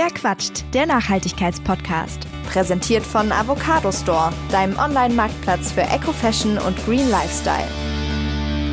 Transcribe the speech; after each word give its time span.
Wer 0.00 0.10
quatscht? 0.10 0.62
Der 0.74 0.86
Nachhaltigkeitspodcast. 0.86 2.20
Präsentiert 2.52 3.04
von 3.04 3.32
Avocado 3.32 3.90
Store, 3.90 4.32
deinem 4.48 4.78
Online-Marktplatz 4.78 5.72
für 5.72 5.80
Eco-Fashion 5.80 6.56
und 6.56 6.76
Green 6.86 7.10
Lifestyle. 7.10 7.66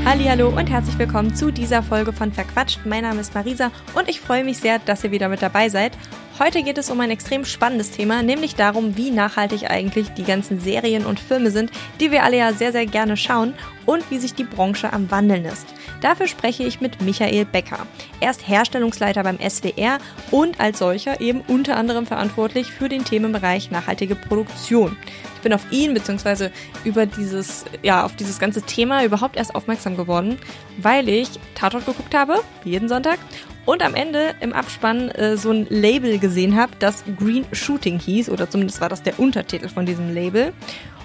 Hallo 0.06 0.50
und 0.50 0.70
herzlich 0.70 1.00
willkommen 1.00 1.34
zu 1.34 1.50
dieser 1.50 1.82
Folge 1.82 2.14
von 2.14 2.32
Verquatscht. 2.32 2.82
Mein 2.86 3.02
Name 3.02 3.22
ist 3.22 3.34
Marisa 3.34 3.72
und 3.96 4.08
ich 4.08 4.22
freue 4.22 4.44
mich 4.44 4.60
sehr, 4.60 4.78
dass 4.78 5.03
ihr 5.03 5.10
wieder 5.10 5.28
mit 5.28 5.42
dabei 5.42 5.67
seid. 5.69 5.97
Heute 6.38 6.62
geht 6.62 6.78
es 6.78 6.92
um 6.92 6.99
ein 6.99 7.10
extrem 7.10 7.44
spannendes 7.44 7.89
Thema, 7.89 8.21
nämlich 8.21 8.53
darum, 8.53 8.96
wie 8.96 9.10
nachhaltig 9.10 9.67
eigentlich 9.67 10.10
die 10.10 10.26
ganzen 10.26 10.60
Serien 10.60 11.07
und 11.07 11.19
Filme 11.19 11.49
sind, 11.49 11.71
die 11.99 12.12
wir 12.12 12.23
alle 12.23 12.37
ja 12.37 12.53
sehr, 12.53 12.71
sehr 12.71 12.85
gerne 12.85 13.17
schauen 13.17 13.55
und 13.87 14.12
wie 14.12 14.19
sich 14.19 14.35
die 14.35 14.44
Branche 14.44 14.94
am 14.94 15.10
Wandeln 15.10 15.46
ist. 15.46 15.65
Dafür 16.02 16.27
spreche 16.27 16.64
ich 16.64 16.82
mit 16.82 17.02
Michael 17.02 17.46
Becker. 17.46 17.88
Er 18.20 18.32
ist 18.32 18.48
Herstellungsleiter 18.48 19.23
beim 19.23 19.40
SWR 19.40 20.00
und 20.32 20.59
als 20.59 20.80
solcher 20.80 21.22
eben 21.22 21.41
unter 21.48 21.77
anderem 21.77 22.05
verantwortlich 22.05 22.72
für 22.72 22.90
den 22.90 23.05
Themenbereich 23.05 23.72
nachhaltige 23.72 24.16
Produktion. 24.16 24.98
Ich 25.36 25.41
bin 25.41 25.53
auf 25.53 25.72
ihn 25.72 25.94
bzw. 25.94 26.50
über 26.84 27.05
dieses, 27.05 27.66
ja, 27.84 28.03
auf 28.03 28.16
dieses 28.16 28.39
ganze 28.39 28.62
Thema 28.62 29.03
überhaupt 29.03 29.38
erst 29.38 29.55
aufmerksam 29.55 29.95
geworden, 29.95 30.38
weil 30.77 31.08
ich 31.08 31.30
Tatort 31.53 31.86
geguckt 31.86 32.16
habe, 32.16 32.41
jeden 32.64 32.89
Sonntag, 32.89 33.20
und 33.66 33.84
am 33.84 33.95
Ende 33.95 34.36
im 34.41 34.53
Abspann 34.53 35.09
äh, 35.09 35.38
so 35.38 35.52
ein 35.52 35.66
Label 35.70 36.20
gesehen 36.20 36.55
habe, 36.55 36.73
das 36.80 37.03
Green 37.17 37.45
Shooting 37.52 38.00
hieß, 38.00 38.30
oder 38.30 38.50
zumindest 38.50 38.80
war 38.80 38.89
das 38.89 39.02
der 39.02 39.20
Untertitel 39.20 39.70
von 39.70 39.86
diesem 39.86 40.14
Label. 40.14 40.53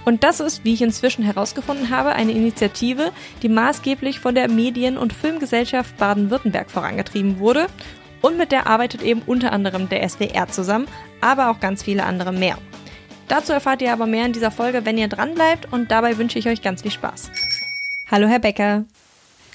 Und 0.05 0.25
das 0.25 0.41
ist, 0.41 0.65
wie 0.65 0.75
ich 0.75 0.83
inzwischen 0.83 1.25
herausgefunden 1.25 1.91
habe, 1.91 2.13
eine 2.13 2.33
Initiative, 2.33 3.13
die 3.43 3.49
maßgeblich 3.49 4.19
von 4.21 4.35
der 4.35 4.49
Medien- 4.49 4.99
und 4.99 5.13
Filmgesellschaft 5.13 5.97
Baden-Württemberg 5.99 6.71
vorangetrieben 6.71 7.39
wurde. 7.39 7.67
Und 8.23 8.37
mit 8.37 8.53
der 8.53 8.67
arbeitet 8.67 9.03
eben 9.03 9.23
unter 9.23 9.53
anderem 9.53 9.89
der 9.89 10.07
SWR 10.09 10.49
zusammen, 10.49 10.89
aber 11.21 11.51
auch 11.51 11.61
ganz 11.61 11.83
viele 11.83 12.05
andere 12.05 12.33
mehr. 12.33 12.59
Dazu 13.29 13.53
erfahrt 13.53 13.81
ihr 13.81 13.92
aber 13.92 14.07
mehr 14.07 14.27
in 14.27 14.33
dieser 14.33 14.51
Folge, 14.51 14.84
wenn 14.84 14.98
ihr 14.98 15.09
dran 15.09 15.34
bleibt 15.34 15.73
und 15.73 15.91
dabei 15.91 16.19
wünsche 16.19 16.39
ich 16.39 16.48
euch 16.48 16.62
ganz 16.62 16.83
viel 16.83 16.91
Spaß. 16.91 17.31
Hallo 18.11 18.27
Herr 18.27 18.41
Becker. 18.41 18.85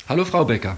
Hallo 0.08 0.24
Frau 0.24 0.46
Becker. 0.46 0.78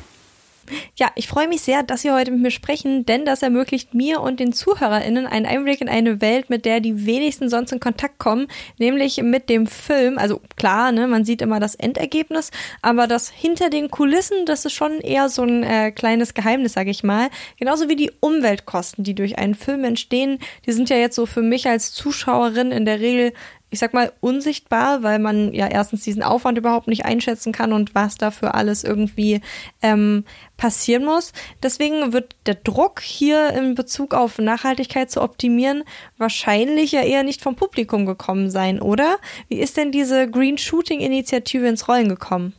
Ja, 0.98 1.12
ich 1.16 1.28
freue 1.28 1.48
mich 1.48 1.62
sehr, 1.62 1.84
dass 1.84 2.02
Sie 2.02 2.12
heute 2.12 2.32
mit 2.32 2.42
mir 2.42 2.52
sprechen, 2.52 3.06
denn 3.06 3.26
das 3.26 3.42
ermöglicht 3.42 3.94
mir 3.94 4.22
und 4.22 4.40
den 4.40 4.54
ZuhörerInnen 4.54 5.26
einen 5.26 5.46
Einblick 5.46 5.82
in 5.82 5.90
eine 5.90 6.22
Welt, 6.22 6.50
mit 6.50 6.66
der 6.66 6.80
die 6.80 7.06
wenigsten 7.06 7.50
sonst 7.50 7.72
in 7.72 7.80
Kontakt 7.80 8.20
kommen, 8.20 8.48
nämlich 8.78 9.22
mit 9.22 9.50
dem 9.50 9.68
Film. 9.68 10.18
Also 10.18 10.42
klar, 10.56 10.92
ne, 10.92 11.08
man 11.08 11.26
sieht 11.26 11.42
immer 11.42 11.60
das 11.60 11.76
Endergebnis, 11.76 12.52
aber 12.82 13.08
das 13.08 13.30
hinter 13.30 13.70
den 13.70 13.90
Kulissen, 13.90 14.46
das 14.46 14.66
ist 14.66 14.74
schon 14.74 15.00
eher 15.00 15.30
so 15.30 15.44
ein 15.44 15.64
äh, 15.64 15.92
kleines 15.92 16.34
Geheimnis, 16.34 16.74
sage 16.74 16.90
ich 16.90 17.04
mal. 17.04 17.30
Genauso 17.58 17.90
wie 17.90 17.96
die 17.96 18.12
Umweltkosten, 18.20 19.04
die 19.04 19.16
durch 19.16 19.38
einen 19.38 19.56
Film 19.56 19.84
entstehen, 19.84 20.40
die 20.66 20.72
sind 20.72 20.90
ja 20.90 20.98
jetzt 20.98 21.16
so 21.16 21.26
für 21.26 21.42
mich 21.42 21.68
als 21.68 21.94
Zuschauerin 21.94 22.72
in 22.72 22.86
der 22.86 23.00
Regel 23.00 23.34
ich 23.70 23.80
sag 23.80 23.94
mal, 23.94 24.14
unsichtbar, 24.22 25.04
weil 25.04 25.20
man 25.20 25.54
ja 25.54 25.68
erstens 25.68 26.04
diesen 26.04 26.24
Aufwand 26.24 26.58
überhaupt 26.58 26.88
nicht 26.88 27.06
einschätzen 27.06 27.52
kann 27.52 27.74
und 27.74 27.96
was 27.96 28.16
dafür 28.16 28.56
alles 28.56 28.84
irgendwie 28.84 29.42
ähm, 29.82 30.24
passieren 30.56 31.04
muss. 31.04 31.34
Deswegen 31.62 32.14
wird 32.14 32.36
der 32.46 32.56
Druck 32.56 33.02
hier 33.02 33.50
in 33.54 33.76
Bezug 33.76 34.14
auf 34.14 34.40
Nachhaltigkeit 34.40 35.12
zu 35.12 35.22
optimieren 35.22 35.84
wahrscheinlich 36.18 36.94
ja 36.94 37.02
eher 37.02 37.24
nicht 37.24 37.42
vom 37.42 37.56
Publikum 37.56 38.06
gekommen 38.06 38.50
sein, 38.50 38.82
oder? 38.82 39.18
Wie 39.50 39.60
ist 39.60 39.76
denn 39.76 39.92
diese 39.92 40.30
Green 40.30 40.58
Shooting 40.58 41.02
Initiative 41.02 41.68
ins 41.68 41.88
Rollen 41.88 42.10
gekommen? 42.10 42.54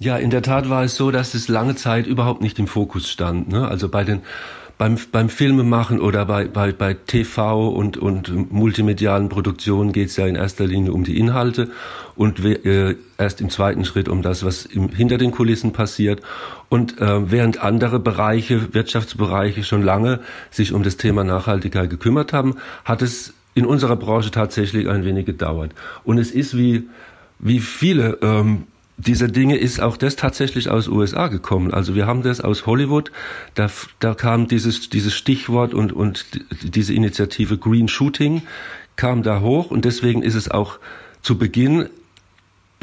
Ja, 0.00 0.16
in 0.16 0.30
der 0.30 0.42
Tat 0.42 0.68
war 0.68 0.82
es 0.82 0.96
so, 0.96 1.10
dass 1.10 1.34
es 1.34 1.48
lange 1.48 1.76
Zeit 1.76 2.06
überhaupt 2.06 2.42
nicht 2.42 2.58
im 2.58 2.66
Fokus 2.66 3.08
stand. 3.08 3.48
Ne? 3.48 3.68
Also 3.68 3.88
bei 3.88 4.02
den 4.02 4.22
beim, 4.84 4.98
beim 5.12 5.30
Filmemachen 5.30 5.98
oder 5.98 6.26
bei, 6.26 6.44
bei, 6.44 6.70
bei 6.72 6.92
TV 6.92 7.70
und, 7.70 7.96
und 7.96 8.52
multimedialen 8.52 9.30
Produktionen 9.30 9.92
geht 9.92 10.10
es 10.10 10.16
ja 10.18 10.26
in 10.26 10.36
erster 10.36 10.66
Linie 10.66 10.92
um 10.92 11.04
die 11.04 11.18
Inhalte 11.18 11.70
und 12.16 12.44
äh, 12.44 12.94
erst 13.16 13.40
im 13.40 13.48
zweiten 13.48 13.86
Schritt 13.86 14.10
um 14.10 14.20
das, 14.20 14.44
was 14.44 14.66
im, 14.66 14.90
hinter 14.90 15.16
den 15.16 15.30
Kulissen 15.30 15.72
passiert. 15.72 16.20
Und 16.68 17.00
äh, 17.00 17.30
während 17.30 17.62
andere 17.62 17.98
Bereiche, 17.98 18.74
Wirtschaftsbereiche 18.74 19.64
schon 19.64 19.80
lange 19.80 20.20
sich 20.50 20.74
um 20.74 20.82
das 20.82 20.98
Thema 20.98 21.24
Nachhaltigkeit 21.24 21.88
gekümmert 21.88 22.34
haben, 22.34 22.56
hat 22.84 23.00
es 23.00 23.32
in 23.54 23.64
unserer 23.64 23.96
Branche 23.96 24.32
tatsächlich 24.32 24.86
ein 24.86 25.06
wenig 25.06 25.24
gedauert. 25.24 25.72
Und 26.04 26.18
es 26.18 26.30
ist 26.30 26.58
wie, 26.58 26.90
wie 27.38 27.60
viele 27.60 28.18
ähm, 28.20 28.64
dieser 28.96 29.28
Dinge 29.28 29.56
ist 29.56 29.80
auch 29.80 29.96
das 29.96 30.16
tatsächlich 30.16 30.70
aus 30.70 30.88
USA 30.88 31.28
gekommen. 31.28 31.74
Also 31.74 31.94
wir 31.94 32.06
haben 32.06 32.22
das 32.22 32.40
aus 32.40 32.66
Hollywood. 32.66 33.10
Da, 33.54 33.68
da 33.98 34.14
kam 34.14 34.46
dieses, 34.46 34.88
dieses 34.88 35.14
Stichwort 35.14 35.74
und, 35.74 35.92
und 35.92 36.26
diese 36.62 36.94
Initiative 36.94 37.58
Green 37.58 37.88
Shooting 37.88 38.42
kam 38.96 39.22
da 39.22 39.40
hoch 39.40 39.70
und 39.70 39.84
deswegen 39.84 40.22
ist 40.22 40.36
es 40.36 40.50
auch 40.50 40.78
zu 41.22 41.36
Beginn 41.36 41.88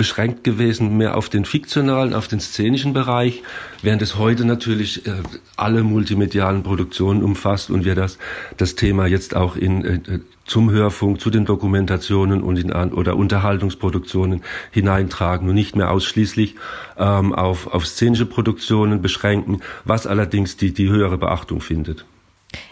beschränkt 0.02 0.44
gewesen 0.44 0.98
mehr 0.98 1.16
auf 1.16 1.30
den 1.30 1.46
fiktionalen, 1.46 2.16
auf 2.16 2.28
den 2.28 2.40
szenischen 2.40 2.92
Bereich, 2.92 3.44
während 3.84 4.02
es 4.02 4.18
heute 4.18 4.46
natürlich 4.46 5.06
äh, 5.06 5.12
alle 5.58 5.84
multimedialen 5.84 6.64
Produktionen 6.64 7.22
umfasst 7.22 7.70
und 7.70 7.86
wir 7.86 7.94
das, 7.94 8.18
das 8.58 8.74
Thema 8.74 9.06
jetzt 9.06 9.36
auch 9.36 9.56
in, 9.56 9.86
äh, 9.86 10.20
zum 10.44 10.72
Hörfunk, 10.72 11.22
zu 11.22 11.30
den 11.30 11.46
Dokumentationen 11.46 12.42
und 12.42 12.58
in, 12.58 12.72
oder 12.72 13.16
Unterhaltungsproduktionen 13.16 14.42
hineintragen 14.72 15.48
und 15.48 15.54
nicht 15.54 15.76
mehr 15.76 15.92
ausschließlich 15.92 16.56
ähm, 16.98 17.36
auf, 17.36 17.68
auf 17.68 17.86
szenische 17.86 18.26
Produktionen 18.26 19.04
beschränken, 19.04 19.62
was 19.86 20.08
allerdings 20.08 20.58
die, 20.58 20.74
die 20.74 20.90
höhere 20.90 21.20
Beachtung 21.20 21.62
findet. 21.62 22.06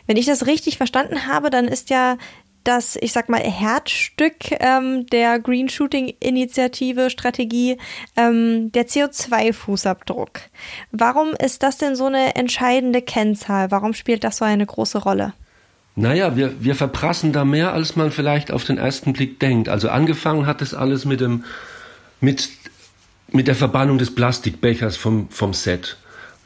Wenn 0.07 0.17
ich 0.17 0.25
das 0.25 0.47
richtig 0.47 0.77
verstanden 0.77 1.27
habe, 1.27 1.51
dann 1.51 1.67
ist 1.67 1.91
ja 1.91 2.17
das, 2.63 2.97
ich 3.01 3.11
sag 3.11 3.29
mal, 3.29 3.41
Herzstück 3.41 4.51
ähm, 4.59 5.05
der 5.07 5.39
Green 5.39 5.69
Shooting 5.69 6.13
Initiative 6.19 7.09
Strategie 7.09 7.77
ähm, 8.15 8.71
der 8.71 8.87
CO2-Fußabdruck. 8.87 10.41
Warum 10.91 11.29
ist 11.33 11.63
das 11.63 11.77
denn 11.77 11.95
so 11.95 12.05
eine 12.05 12.35
entscheidende 12.35 13.01
Kennzahl? 13.01 13.71
Warum 13.71 13.93
spielt 13.93 14.23
das 14.23 14.37
so 14.37 14.45
eine 14.45 14.65
große 14.65 14.99
Rolle? 14.99 15.33
Naja, 15.95 16.35
wir, 16.35 16.63
wir 16.63 16.75
verprassen 16.75 17.33
da 17.33 17.43
mehr, 17.43 17.73
als 17.73 17.95
man 17.95 18.11
vielleicht 18.11 18.51
auf 18.51 18.63
den 18.63 18.77
ersten 18.77 19.13
Blick 19.13 19.39
denkt. 19.39 19.67
Also 19.67 19.89
angefangen 19.89 20.45
hat 20.45 20.61
das 20.61 20.73
alles 20.73 21.05
mit 21.05 21.19
dem, 21.19 21.43
mit, 22.21 22.49
mit 23.31 23.47
der 23.47 23.55
Verbannung 23.55 23.97
des 23.97 24.13
Plastikbechers 24.15 24.95
vom, 24.95 25.29
vom 25.29 25.53
Set. 25.53 25.97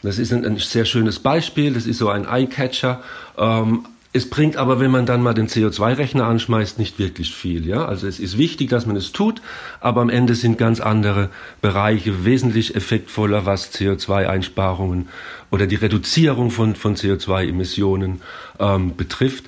Das 0.01 0.19
ist 0.19 0.33
ein, 0.33 0.45
ein 0.45 0.57
sehr 0.57 0.85
schönes 0.85 1.19
Beispiel. 1.19 1.73
Das 1.73 1.85
ist 1.85 1.97
so 1.97 2.09
ein 2.09 2.25
Eyecatcher. 2.27 3.01
Ähm, 3.37 3.85
es 4.15 4.29
bringt 4.29 4.57
aber, 4.57 4.79
wenn 4.79 4.91
man 4.91 5.07
dann 5.07 5.23
mal 5.23 5.33
den 5.33 5.47
CO2-Rechner 5.47 6.25
anschmeißt, 6.25 6.77
nicht 6.77 6.99
wirklich 6.99 7.33
viel. 7.33 7.65
Ja? 7.65 7.85
Also 7.85 8.05
es 8.07 8.19
ist 8.19 8.37
wichtig, 8.37 8.69
dass 8.69 8.85
man 8.85 8.95
es 8.95 9.11
tut, 9.11 9.41
aber 9.79 10.01
am 10.01 10.09
Ende 10.09 10.35
sind 10.35 10.59
ganz 10.59 10.79
andere 10.79 11.29
Bereiche 11.61 12.23
wesentlich 12.23 12.75
effektvoller, 12.75 13.47
was 13.47 13.73
CO2-Einsparungen 13.73 15.07
oder 15.49 15.65
die 15.65 15.75
Reduzierung 15.75 16.51
von, 16.51 16.75
von 16.75 16.95
CO2-Emissionen 16.95 18.21
ähm, 18.59 18.95
betrifft. 18.95 19.45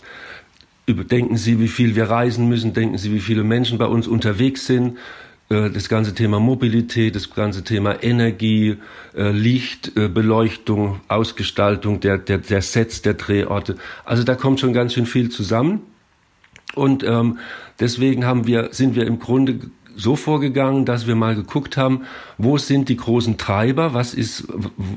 Denken 0.87 1.37
Sie, 1.37 1.59
wie 1.59 1.67
viel 1.67 1.95
wir 1.95 2.09
reisen 2.09 2.49
müssen, 2.49 2.73
denken 2.73 2.97
Sie, 2.97 3.13
wie 3.13 3.19
viele 3.19 3.43
Menschen 3.43 3.77
bei 3.77 3.87
uns 3.87 4.07
unterwegs 4.07 4.65
sind, 4.65 4.97
das 5.49 5.89
ganze 5.89 6.15
Thema 6.15 6.39
Mobilität, 6.39 7.15
das 7.15 7.29
ganze 7.29 7.63
Thema 7.63 8.01
Energie, 8.03 8.77
äh, 9.15 9.31
Licht, 9.31 9.95
äh, 9.95 10.07
Beleuchtung, 10.07 11.01
Ausgestaltung 11.07 11.99
der, 11.99 12.17
der, 12.17 12.39
der 12.39 12.61
Sets, 12.61 13.03
der 13.03 13.13
Drehorte. 13.13 13.75
Also 14.05 14.23
da 14.23 14.35
kommt 14.35 14.59
schon 14.59 14.73
ganz 14.73 14.93
schön 14.93 15.05
viel 15.05 15.29
zusammen. 15.29 15.81
Und 16.73 17.03
ähm, 17.03 17.37
deswegen 17.79 18.25
haben 18.25 18.47
wir, 18.47 18.69
sind 18.71 18.95
wir 18.95 19.05
im 19.05 19.19
Grunde 19.19 19.59
so 19.95 20.15
vorgegangen, 20.15 20.83
dass 20.83 21.07
wir 21.07 21.15
mal 21.15 21.35
geguckt 21.35 21.77
haben, 21.77 22.01
wo 22.37 22.57
sind 22.57 22.89
die 22.89 22.97
großen 22.97 23.37
Treiber, 23.37 23.93
was 23.93 24.13
ist, 24.13 24.47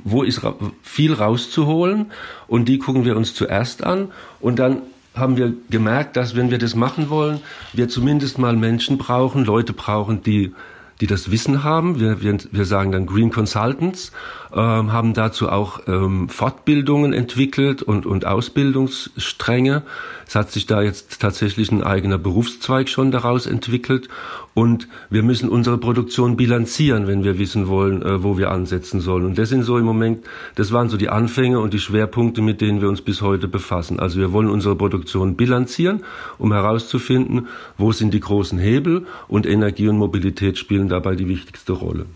wo 0.05 0.23
ist 0.23 0.41
viel 0.83 1.13
rauszuholen 1.13 2.07
und 2.49 2.69
die 2.69 2.79
gucken 2.79 3.05
wir 3.05 3.17
uns 3.17 3.35
zuerst 3.35 3.85
an 3.85 4.11
und 4.41 4.59
dann 4.59 4.83
haben 5.19 5.37
wir 5.37 5.53
gemerkt, 5.71 6.17
dass 6.17 6.35
wenn 6.37 6.51
wir 6.51 6.59
das 6.59 6.75
machen 6.75 7.11
wollen, 7.11 7.41
wir 7.73 7.89
zumindest 7.89 8.39
mal 8.39 8.57
Menschen 8.57 8.99
brauchen, 8.99 9.45
Leute 9.45 9.73
brauchen, 9.73 10.23
die 10.23 10.53
die 11.01 11.07
das 11.07 11.31
Wissen 11.31 11.63
haben. 11.63 12.01
Wir, 12.01 12.21
wir, 12.23 12.39
wir 12.51 12.65
sagen 12.65 12.93
dann 12.93 13.07
Green 13.07 13.31
Consultants, 13.31 14.13
ähm, 14.53 14.93
haben 14.93 15.15
dazu 15.15 15.49
auch 15.49 15.81
ähm, 15.87 16.29
Fortbildungen 16.29 17.13
entwickelt 17.13 17.83
und, 17.83 18.07
und 18.07 18.27
Ausbildungsstränge. 18.27 19.83
Es 20.27 20.35
hat 20.35 20.51
sich 20.51 20.67
da 20.67 20.83
jetzt 20.83 21.21
tatsächlich 21.21 21.71
ein 21.71 21.83
eigener 21.83 22.19
Berufszweig 22.19 22.89
schon 22.89 23.11
daraus 23.11 23.47
entwickelt. 23.47 24.09
Und 24.55 24.89
wir 25.09 25.23
müssen 25.23 25.49
unsere 25.49 25.79
Produktion 25.79 26.37
bilanzieren, 26.37 27.07
wenn 27.07 27.25
wir 27.25 27.39
wissen 27.39 27.69
wollen, 27.69 28.03
äh, 28.03 28.23
wo 28.23 28.39
wir 28.39 28.51
ansetzen 28.51 29.01
sollen. 29.01 29.25
Und 29.25 29.39
das 29.39 29.51
sind 29.51 29.63
so 29.63 29.79
im 29.79 29.85
Moment, 29.85 30.25
das 30.57 30.73
waren 30.73 30.89
so 30.89 30.97
die 30.97 31.09
Anfänge 31.11 31.61
und 31.61 31.73
die 31.73 31.79
Schwerpunkte, 31.79 32.43
mit 32.43 32.61
denen 32.61 32.81
wir 32.81 32.89
uns 32.89 33.01
bis 33.03 33.23
heute 33.23 33.49
befassen. 33.49 34.01
Also 34.01 34.19
wir 34.19 34.33
wollen 34.33 34.49
unsere 34.49 34.77
Produktion 34.77 35.37
bilanzieren, 35.37 36.05
um 36.39 36.53
herauszufinden, 36.53 37.49
wo 37.77 37.93
sind 37.93 38.13
die 38.13 38.21
großen 38.21 38.59
Hebel 38.59 39.07
und 39.29 39.47
Energie 39.47 39.89
und 39.89 39.99
Mobilität 39.99 40.59
spielen 40.59 40.89
dabei 40.89 41.15
die 41.15 41.29
wichtigste 41.29 41.73
Rolle. 41.73 42.07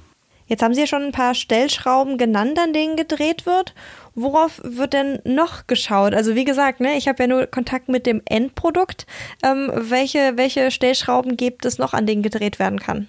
Jetzt 0.53 0.63
haben 0.63 0.75
Sie 0.75 0.81
ja 0.81 0.87
schon 0.87 1.05
ein 1.05 1.13
paar 1.13 1.35
Stellschrauben 1.35 2.19
genannt, 2.19 2.59
an 2.63 2.75
denen 2.75 2.95
gedreht 2.95 3.47
wird. 3.47 3.73
Worauf 4.15 4.61
wird 4.63 4.93
denn 4.93 5.19
noch 5.25 5.67
geschaut? 5.67 6.13
Also 6.13 6.35
wie 6.35 6.45
gesagt, 6.45 6.79
ne, 6.79 6.99
ich 6.99 7.09
habe 7.09 7.23
ja 7.23 7.27
nur 7.27 7.47
Kontakt 7.47 7.89
mit 7.89 8.05
dem 8.05 8.21
Endprodukt. 8.27 9.07
Ähm, 9.43 9.73
welche, 9.75 10.35
welche 10.37 10.71
Stellschrauben 10.71 11.39
gibt 11.39 11.65
es 11.65 11.79
noch, 11.79 11.95
an 11.95 12.05
denen 12.05 12.23
gedreht 12.23 12.59
werden 12.59 12.79
kann? 12.81 13.09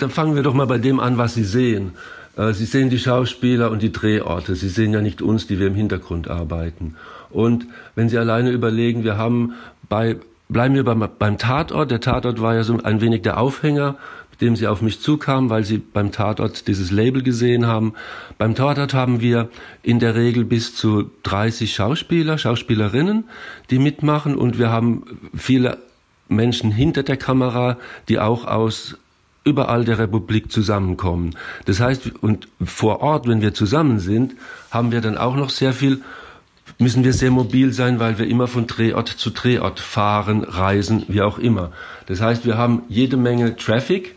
Dann 0.00 0.10
fangen 0.10 0.34
wir 0.34 0.42
doch 0.42 0.54
mal 0.54 0.66
bei 0.66 0.78
dem 0.78 0.98
an, 0.98 1.18
was 1.18 1.34
Sie 1.34 1.44
sehen. 1.44 1.92
Äh, 2.36 2.52
Sie 2.52 2.64
sehen 2.64 2.90
die 2.90 2.98
Schauspieler 2.98 3.70
und 3.70 3.80
die 3.80 3.92
Drehorte. 3.92 4.56
Sie 4.56 4.68
sehen 4.68 4.92
ja 4.92 5.00
nicht 5.00 5.22
uns, 5.22 5.46
die 5.46 5.60
wir 5.60 5.68
im 5.68 5.76
Hintergrund 5.76 6.26
arbeiten. 6.26 6.96
Und 7.30 7.68
wenn 7.94 8.08
Sie 8.08 8.18
alleine 8.18 8.50
überlegen, 8.50 9.04
wir 9.04 9.16
haben 9.16 9.54
bei, 9.88 10.16
bleiben 10.48 10.74
wir 10.74 10.82
beim, 10.82 11.08
beim 11.16 11.38
Tatort. 11.38 11.92
Der 11.92 12.00
Tatort 12.00 12.42
war 12.42 12.56
ja 12.56 12.64
so 12.64 12.76
ein 12.82 13.00
wenig 13.00 13.22
der 13.22 13.38
Aufhänger 13.38 13.98
dem 14.40 14.56
sie 14.56 14.66
auf 14.66 14.82
mich 14.82 15.00
zukamen, 15.00 15.50
weil 15.50 15.64
sie 15.64 15.78
beim 15.78 16.12
Tatort 16.12 16.66
dieses 16.68 16.90
Label 16.90 17.22
gesehen 17.22 17.66
haben. 17.66 17.94
Beim 18.38 18.54
Tatort 18.54 18.94
haben 18.94 19.20
wir 19.20 19.48
in 19.82 19.98
der 19.98 20.14
Regel 20.14 20.44
bis 20.44 20.74
zu 20.74 21.10
30 21.22 21.74
Schauspieler, 21.74 22.38
Schauspielerinnen, 22.38 23.24
die 23.70 23.78
mitmachen 23.78 24.36
und 24.36 24.58
wir 24.58 24.70
haben 24.70 25.04
viele 25.34 25.78
Menschen 26.28 26.70
hinter 26.70 27.02
der 27.02 27.16
Kamera, 27.16 27.78
die 28.08 28.18
auch 28.18 28.46
aus 28.46 28.96
überall 29.44 29.84
der 29.84 29.98
Republik 29.98 30.50
zusammenkommen. 30.50 31.36
Das 31.66 31.78
heißt, 31.78 32.16
und 32.20 32.48
vor 32.64 33.00
Ort, 33.00 33.28
wenn 33.28 33.42
wir 33.42 33.54
zusammen 33.54 34.00
sind, 34.00 34.34
haben 34.72 34.90
wir 34.90 35.00
dann 35.00 35.16
auch 35.16 35.36
noch 35.36 35.50
sehr 35.50 35.72
viel 35.72 36.02
müssen 36.78 37.04
wir 37.04 37.12
sehr 37.12 37.30
mobil 37.30 37.72
sein, 37.72 38.00
weil 38.00 38.18
wir 38.18 38.26
immer 38.26 38.48
von 38.48 38.66
Drehort 38.66 39.08
zu 39.08 39.30
Drehort 39.30 39.80
fahren, 39.80 40.44
reisen, 40.44 41.04
wie 41.08 41.22
auch 41.22 41.38
immer. 41.38 41.70
Das 42.06 42.20
heißt, 42.20 42.44
wir 42.44 42.58
haben 42.58 42.82
jede 42.88 43.16
Menge 43.16 43.56
Traffic 43.56 44.16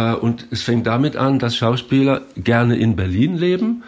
und 0.00 0.46
es 0.50 0.62
fängt 0.62 0.86
damit 0.86 1.16
an, 1.16 1.38
dass 1.38 1.56
Schauspieler 1.56 2.22
gerne 2.36 2.76
in 2.76 2.96
Berlin 2.96 3.36
leben, 3.36 3.84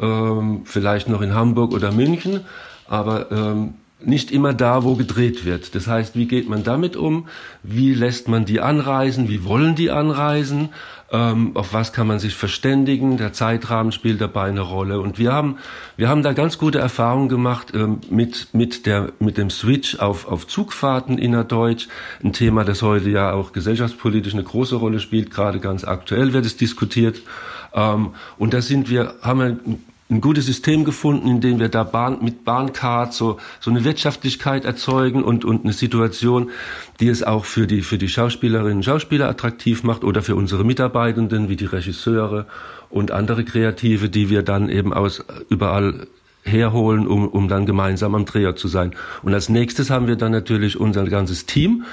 ähm, 0.00 0.62
vielleicht 0.64 1.08
noch 1.08 1.20
in 1.20 1.34
Hamburg 1.34 1.72
oder 1.72 1.92
München, 1.92 2.40
aber 2.88 3.30
ähm, 3.30 3.74
nicht 4.02 4.30
immer 4.30 4.54
da, 4.54 4.84
wo 4.84 4.94
gedreht 4.94 5.44
wird. 5.44 5.74
Das 5.74 5.86
heißt, 5.86 6.16
wie 6.16 6.26
geht 6.26 6.48
man 6.48 6.64
damit 6.64 6.96
um? 6.96 7.28
Wie 7.62 7.92
lässt 7.92 8.28
man 8.28 8.44
die 8.46 8.60
anreisen? 8.60 9.28
Wie 9.28 9.44
wollen 9.44 9.74
die 9.74 9.90
anreisen? 9.90 10.70
Ähm, 11.12 11.56
auf 11.56 11.72
was 11.72 11.92
kann 11.92 12.06
man 12.06 12.20
sich 12.20 12.34
verständigen? 12.34 13.16
Der 13.16 13.32
Zeitrahmen 13.32 13.90
spielt 13.90 14.20
dabei 14.20 14.48
eine 14.48 14.60
Rolle. 14.60 15.00
Und 15.00 15.18
wir 15.18 15.32
haben, 15.32 15.58
wir 15.96 16.08
haben 16.08 16.22
da 16.22 16.32
ganz 16.32 16.56
gute 16.56 16.78
Erfahrungen 16.78 17.28
gemacht 17.28 17.72
ähm, 17.74 18.00
mit, 18.10 18.48
mit, 18.52 18.86
der, 18.86 19.12
mit 19.18 19.36
dem 19.36 19.50
Switch 19.50 19.98
auf, 19.98 20.28
auf 20.28 20.46
Zugfahrten 20.46 21.18
innerdeutsch. 21.18 21.88
Ein 22.22 22.32
Thema, 22.32 22.64
das 22.64 22.82
heute 22.82 23.10
ja 23.10 23.32
auch 23.32 23.52
gesellschaftspolitisch 23.52 24.34
eine 24.34 24.44
große 24.44 24.76
Rolle 24.76 25.00
spielt. 25.00 25.32
Gerade 25.32 25.58
ganz 25.58 25.84
aktuell 25.84 26.32
wird 26.32 26.46
es 26.46 26.56
diskutiert. 26.56 27.22
Ähm, 27.74 28.10
und 28.38 28.54
da 28.54 28.62
sind 28.62 28.88
wir, 28.88 29.14
haben 29.22 29.40
wir 29.40 29.56
ein 30.10 30.20
gutes 30.20 30.46
System 30.46 30.84
gefunden, 30.84 31.28
in 31.28 31.40
dem 31.40 31.60
wir 31.60 31.68
da 31.68 31.84
Bahn, 31.84 32.18
mit 32.22 32.44
Bahncard 32.44 33.14
so, 33.14 33.38
so 33.60 33.70
eine 33.70 33.84
Wirtschaftlichkeit 33.84 34.64
erzeugen 34.64 35.22
und, 35.22 35.44
und 35.44 35.64
eine 35.64 35.72
Situation, 35.72 36.50
die 36.98 37.08
es 37.08 37.22
auch 37.22 37.44
für 37.44 37.66
die, 37.66 37.82
für 37.82 37.98
die 37.98 38.08
Schauspielerinnen 38.08 38.78
und 38.78 38.84
Schauspieler 38.84 39.28
attraktiv 39.28 39.82
macht 39.82 40.04
oder 40.04 40.22
für 40.22 40.34
unsere 40.34 40.64
Mitarbeitenden 40.64 41.48
wie 41.48 41.56
die 41.56 41.66
Regisseure 41.66 42.46
und 42.90 43.12
andere 43.12 43.44
Kreative, 43.44 44.08
die 44.08 44.30
wir 44.30 44.42
dann 44.42 44.68
eben 44.68 44.92
aus 44.92 45.24
überall 45.48 46.08
herholen, 46.42 47.06
um, 47.06 47.28
um 47.28 47.48
dann 47.48 47.66
gemeinsam 47.66 48.14
am 48.14 48.24
Dreher 48.24 48.56
zu 48.56 48.68
sein. 48.68 48.92
Und 49.22 49.34
als 49.34 49.48
nächstes 49.48 49.90
haben 49.90 50.08
wir 50.08 50.16
dann 50.16 50.32
natürlich 50.32 50.78
unser 50.78 51.04
ganzes 51.04 51.46
Team, 51.46 51.84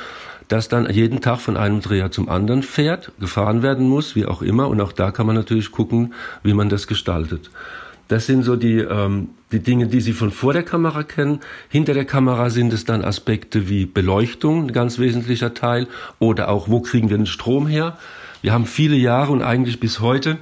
das 0.47 0.69
dann 0.69 0.89
jeden 0.89 1.21
Tag 1.21 1.39
von 1.39 1.57
einem 1.57 1.81
Dreher 1.81 2.11
zum 2.11 2.29
anderen 2.29 2.63
fährt, 2.63 3.11
gefahren 3.19 3.61
werden 3.61 3.87
muss, 3.89 4.15
wie 4.15 4.25
auch 4.25 4.41
immer. 4.41 4.69
Und 4.69 4.79
auch 4.79 4.93
da 4.93 5.11
kann 5.11 5.27
man 5.27 5.35
natürlich 5.35 5.71
gucken, 5.71 6.13
wie 6.43 6.53
man 6.53 6.69
das 6.69 6.87
gestaltet. 6.87 7.49
Das 8.07 8.25
sind 8.25 8.43
so 8.43 8.55
die, 8.55 8.77
ähm, 8.77 9.29
die 9.51 9.59
Dinge, 9.59 9.87
die 9.87 10.01
Sie 10.01 10.13
von 10.13 10.31
vor 10.31 10.53
der 10.53 10.63
Kamera 10.63 11.03
kennen. 11.03 11.39
Hinter 11.69 11.93
der 11.93 12.05
Kamera 12.05 12.49
sind 12.49 12.73
es 12.73 12.85
dann 12.85 13.03
Aspekte 13.03 13.69
wie 13.69 13.85
Beleuchtung, 13.85 14.67
ein 14.67 14.71
ganz 14.71 14.99
wesentlicher 14.99 15.53
Teil, 15.53 15.87
oder 16.19 16.49
auch, 16.49 16.69
wo 16.69 16.79
kriegen 16.79 17.09
wir 17.09 17.17
den 17.17 17.25
Strom 17.25 17.67
her. 17.67 17.97
Wir 18.41 18.53
haben 18.53 18.65
viele 18.65 18.95
Jahre 18.95 19.31
und 19.31 19.41
eigentlich 19.41 19.79
bis 19.79 19.99
heute 19.99 20.37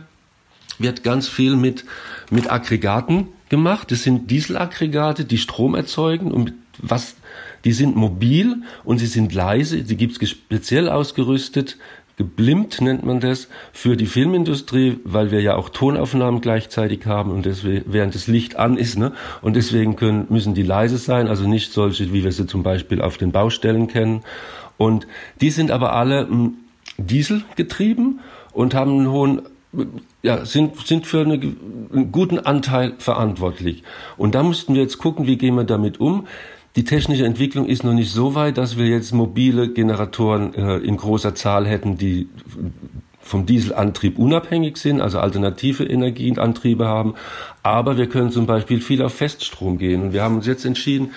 wird 0.78 1.04
ganz 1.04 1.28
viel 1.28 1.56
mit, 1.56 1.86
mit 2.30 2.52
Aggregaten 2.52 3.30
gemacht. 3.50 3.92
Das 3.92 4.04
sind 4.04 4.30
Dieselaggregate, 4.30 5.26
die 5.26 5.38
Strom 5.38 5.76
erzeugen 5.76 6.32
und 6.32 6.54
was, 6.78 7.16
die 7.64 7.72
sind 7.72 7.96
mobil 7.96 8.64
und 8.84 8.98
sie 8.98 9.08
sind 9.08 9.34
leise. 9.34 9.84
Die 9.84 9.96
gibt's 9.96 10.20
speziell 10.30 10.90
ausgerüstet 10.90 11.78
geblimmt 12.18 12.82
nennt 12.82 13.06
man 13.06 13.20
das, 13.20 13.50
für 13.74 13.98
die 13.98 14.06
Filmindustrie, 14.06 15.00
weil 15.04 15.32
wir 15.32 15.42
ja 15.42 15.56
auch 15.56 15.70
Tonaufnahmen 15.70 16.42
gleichzeitig 16.42 17.06
haben 17.06 17.32
und 17.32 17.46
deswegen, 17.46 17.86
während 17.92 18.16
das 18.16 18.28
Licht 18.28 18.56
an 18.56 18.78
ist, 18.78 18.98
ne? 18.98 19.12
Und 19.42 19.56
deswegen 19.56 19.96
können, 19.96 20.26
müssen 20.30 20.54
die 20.54 20.64
leise 20.64 20.98
sein, 20.98 21.28
also 21.28 21.48
nicht 21.48 21.74
solche, 21.74 22.14
wie 22.14 22.24
wir 22.24 22.32
sie 22.32 22.48
zum 22.48 22.64
Beispiel 22.64 23.02
auf 23.02 23.18
den 23.18 23.32
Baustellen 23.32 23.88
kennen. 23.88 24.24
Und 24.78 25.08
die 25.42 25.50
sind 25.50 25.72
aber 25.72 25.94
alle 25.94 26.28
hm, 26.28 26.54
Diesel 26.98 27.44
getrieben 27.56 28.20
und 28.54 28.74
haben 28.74 28.92
einen 28.92 29.12
hohen 29.12 29.42
ja, 30.22 30.46
sind, 30.46 30.78
sind 30.88 31.06
für 31.06 31.22
eine, 31.22 31.34
einen 31.34 32.12
guten 32.12 32.40
Anteil 32.40 32.94
verantwortlich. 32.98 33.84
Und 34.18 34.36
da 34.36 34.44
mussten 34.44 34.74
wir 34.74 34.82
jetzt 34.82 34.98
gucken, 34.98 35.28
wie 35.28 35.38
gehen 35.38 35.56
wir 35.56 35.64
damit 35.64 36.00
um. 36.00 36.28
Die 36.76 36.84
technische 36.84 37.26
Entwicklung 37.26 37.68
ist 37.68 37.86
noch 37.86 37.94
nicht 37.94 38.12
so 38.12 38.36
weit, 38.36 38.58
dass 38.58 38.78
wir 38.78 38.88
jetzt 38.88 39.14
mobile 39.14 39.70
Generatoren 39.70 40.54
äh, 40.54 40.78
in 40.78 40.98
großer 40.98 41.34
Zahl 41.34 41.66
hätten, 41.66 41.98
die 41.98 42.28
vom 43.22 43.46
Dieselantrieb 43.46 44.20
unabhängig 44.20 44.78
sind, 44.78 45.02
also 45.02 45.20
alternative 45.20 45.84
Energienantriebe 45.84 46.86
haben. 46.86 47.16
Aber 47.64 47.98
wir 47.98 48.08
können 48.08 48.30
zum 48.30 48.46
Beispiel 48.46 48.82
viel 48.82 49.02
auf 49.02 49.16
Feststrom 49.16 49.78
gehen. 49.78 50.04
Und 50.04 50.14
wir 50.14 50.22
haben 50.22 50.36
uns 50.36 50.46
jetzt 50.46 50.66
entschieden, 50.66 51.12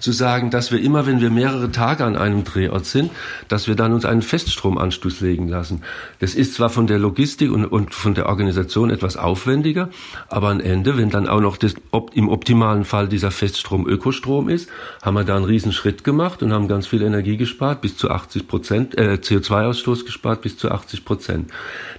zu 0.00 0.12
sagen, 0.12 0.50
dass 0.50 0.72
wir 0.72 0.80
immer, 0.80 1.06
wenn 1.06 1.20
wir 1.20 1.30
mehrere 1.30 1.70
Tage 1.70 2.04
an 2.04 2.16
einem 2.16 2.44
Drehort 2.44 2.86
sind, 2.86 3.10
dass 3.48 3.68
wir 3.68 3.74
dann 3.74 3.92
uns 3.92 4.04
einen 4.04 4.22
Feststromanschluss 4.22 5.20
legen 5.20 5.48
lassen. 5.48 5.82
Das 6.18 6.34
ist 6.34 6.54
zwar 6.54 6.70
von 6.70 6.86
der 6.86 6.98
Logistik 6.98 7.52
und, 7.52 7.66
und 7.66 7.94
von 7.94 8.14
der 8.14 8.26
Organisation 8.26 8.90
etwas 8.90 9.16
aufwendiger, 9.16 9.90
aber 10.28 10.48
am 10.48 10.60
Ende, 10.60 10.96
wenn 10.96 11.10
dann 11.10 11.28
auch 11.28 11.40
noch 11.40 11.56
das, 11.56 11.74
ob, 11.90 12.16
im 12.16 12.28
optimalen 12.28 12.84
Fall 12.84 13.08
dieser 13.08 13.30
Feststrom 13.30 13.86
Ökostrom 13.86 14.48
ist, 14.48 14.68
haben 15.02 15.14
wir 15.14 15.24
da 15.24 15.36
einen 15.36 15.44
riesen 15.44 15.72
Schritt 15.72 16.02
gemacht 16.02 16.42
und 16.42 16.52
haben 16.52 16.66
ganz 16.68 16.86
viel 16.86 17.02
Energie 17.02 17.36
gespart, 17.36 17.80
bis 17.80 17.96
zu 17.96 18.10
80 18.10 18.48
Prozent, 18.48 18.98
äh, 18.98 19.18
CO2-Ausstoß 19.20 20.04
gespart, 20.04 20.42
bis 20.42 20.56
zu 20.56 20.70
80 20.70 21.04
Prozent. 21.04 21.50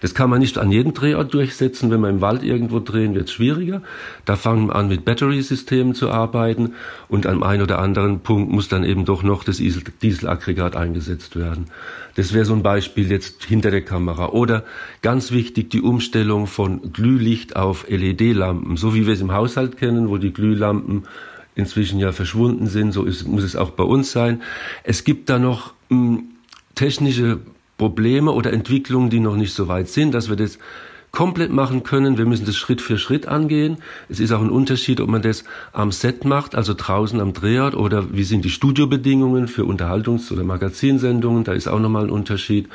Das 0.01 0.15
kann 0.15 0.29
man 0.29 0.39
nicht 0.39 0.57
an 0.57 0.71
jedem 0.71 0.93
Drehort 0.93 1.33
durchsetzen. 1.33 1.91
Wenn 1.91 2.01
wir 2.01 2.09
im 2.09 2.21
Wald 2.21 2.43
irgendwo 2.43 2.79
drehen, 2.79 3.13
wird 3.13 3.25
es 3.25 3.33
schwieriger. 3.33 3.81
Da 4.25 4.35
fangen 4.35 4.67
wir 4.67 4.75
an, 4.75 4.87
mit 4.87 5.05
Battery-Systemen 5.05 5.93
zu 5.93 6.09
arbeiten 6.09 6.73
und 7.07 7.27
an 7.27 7.43
einem 7.43 7.63
oder 7.63 7.79
anderen 7.79 7.90
anderen 7.97 8.21
Punkt 8.21 8.51
muss 8.51 8.69
dann 8.69 8.83
eben 8.83 9.05
doch 9.05 9.23
noch 9.23 9.43
das 9.43 9.57
Dieselaggregat 9.57 10.75
eingesetzt 10.75 11.35
werden. 11.35 11.65
Das 12.15 12.33
wäre 12.33 12.45
so 12.45 12.53
ein 12.53 12.63
Beispiel 12.63 13.11
jetzt 13.11 13.43
hinter 13.43 13.71
der 13.71 13.83
Kamera. 13.83 14.29
Oder 14.29 14.63
ganz 15.01 15.31
wichtig 15.31 15.69
die 15.69 15.81
Umstellung 15.81 16.47
von 16.47 16.93
Glühlicht 16.93 17.55
auf 17.55 17.85
LED-Lampen, 17.89 18.77
so 18.77 18.95
wie 18.95 19.05
wir 19.05 19.13
es 19.13 19.21
im 19.21 19.33
Haushalt 19.33 19.77
kennen, 19.77 20.09
wo 20.09 20.17
die 20.17 20.33
Glühlampen 20.33 21.03
inzwischen 21.55 21.99
ja 21.99 22.11
verschwunden 22.11 22.67
sind, 22.67 22.93
so 22.93 23.03
ist, 23.03 23.27
muss 23.27 23.43
es 23.43 23.55
auch 23.55 23.71
bei 23.71 23.83
uns 23.83 24.11
sein. 24.11 24.41
Es 24.83 25.03
gibt 25.03 25.29
da 25.29 25.37
noch 25.37 25.73
mh, 25.89 25.97
hm, 25.97 26.23
technische 26.75 27.39
Probleme 27.77 28.31
oder 28.31 28.53
Entwicklungen, 28.53 29.09
die 29.09 29.19
noch 29.19 29.35
nicht 29.35 29.53
so 29.53 29.67
weit 29.67 29.89
sind, 29.89 30.13
dass 30.13 30.29
wir 30.29 30.35
das 30.35 30.59
komplett 31.11 31.51
machen 31.51 31.83
können. 31.83 32.17
Wir 32.17 32.25
müssen 32.25 32.45
das 32.45 32.55
Schritt 32.55 32.81
für 32.81 32.97
Schritt 32.97 33.27
angehen. 33.27 33.77
Es 34.07 34.19
ist 34.19 34.31
auch 34.31 34.41
ein 34.41 34.49
Unterschied, 34.49 35.01
ob 35.01 35.09
man 35.09 35.21
das 35.21 35.43
am 35.73 35.91
Set 35.91 36.23
macht, 36.23 36.55
also 36.55 36.73
draußen 36.73 37.19
am 37.19 37.33
Drehort, 37.33 37.75
oder 37.75 38.13
wie 38.13 38.23
sind 38.23 38.45
die 38.45 38.49
Studiobedingungen 38.49 39.47
für 39.47 39.63
Unterhaltungs- 39.63 40.31
oder 40.31 40.43
Magazinsendungen. 40.43 41.43
Da 41.43 41.51
ist 41.51 41.67
auch 41.67 41.79
nochmal 41.79 42.05
ein 42.05 42.09
Unterschied. 42.09 42.69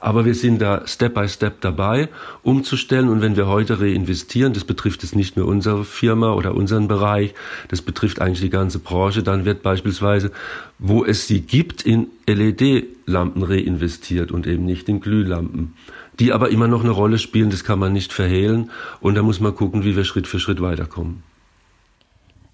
Aber 0.00 0.26
wir 0.26 0.34
sind 0.34 0.60
da 0.60 0.86
Step 0.86 1.14
by 1.14 1.28
Step 1.28 1.62
dabei, 1.62 2.08
umzustellen. 2.42 3.08
Und 3.08 3.22
wenn 3.22 3.36
wir 3.36 3.48
heute 3.48 3.80
reinvestieren, 3.80 4.52
das 4.52 4.64
betrifft 4.64 5.02
es 5.02 5.14
nicht 5.14 5.36
nur 5.36 5.46
unsere 5.46 5.84
Firma 5.84 6.34
oder 6.34 6.54
unseren 6.54 6.88
Bereich, 6.88 7.34
das 7.68 7.80
betrifft 7.80 8.20
eigentlich 8.20 8.40
die 8.40 8.50
ganze 8.50 8.80
Branche, 8.80 9.22
dann 9.22 9.46
wird 9.46 9.62
beispielsweise, 9.62 10.30
wo 10.78 11.04
es 11.04 11.26
sie 11.26 11.40
gibt, 11.40 11.82
in 11.82 12.08
LED-Lampen 12.26 13.42
reinvestiert 13.42 14.30
und 14.30 14.46
eben 14.46 14.66
nicht 14.66 14.88
in 14.88 15.00
Glühlampen 15.00 15.74
die 16.18 16.32
aber 16.32 16.50
immer 16.50 16.68
noch 16.68 16.82
eine 16.82 16.90
Rolle 16.90 17.18
spielen, 17.18 17.50
das 17.50 17.64
kann 17.64 17.78
man 17.78 17.92
nicht 17.92 18.12
verhehlen. 18.12 18.70
Und 19.00 19.14
da 19.14 19.22
muss 19.22 19.40
man 19.40 19.54
gucken, 19.54 19.84
wie 19.84 19.96
wir 19.96 20.04
Schritt 20.04 20.26
für 20.26 20.40
Schritt 20.40 20.60
weiterkommen. 20.60 21.22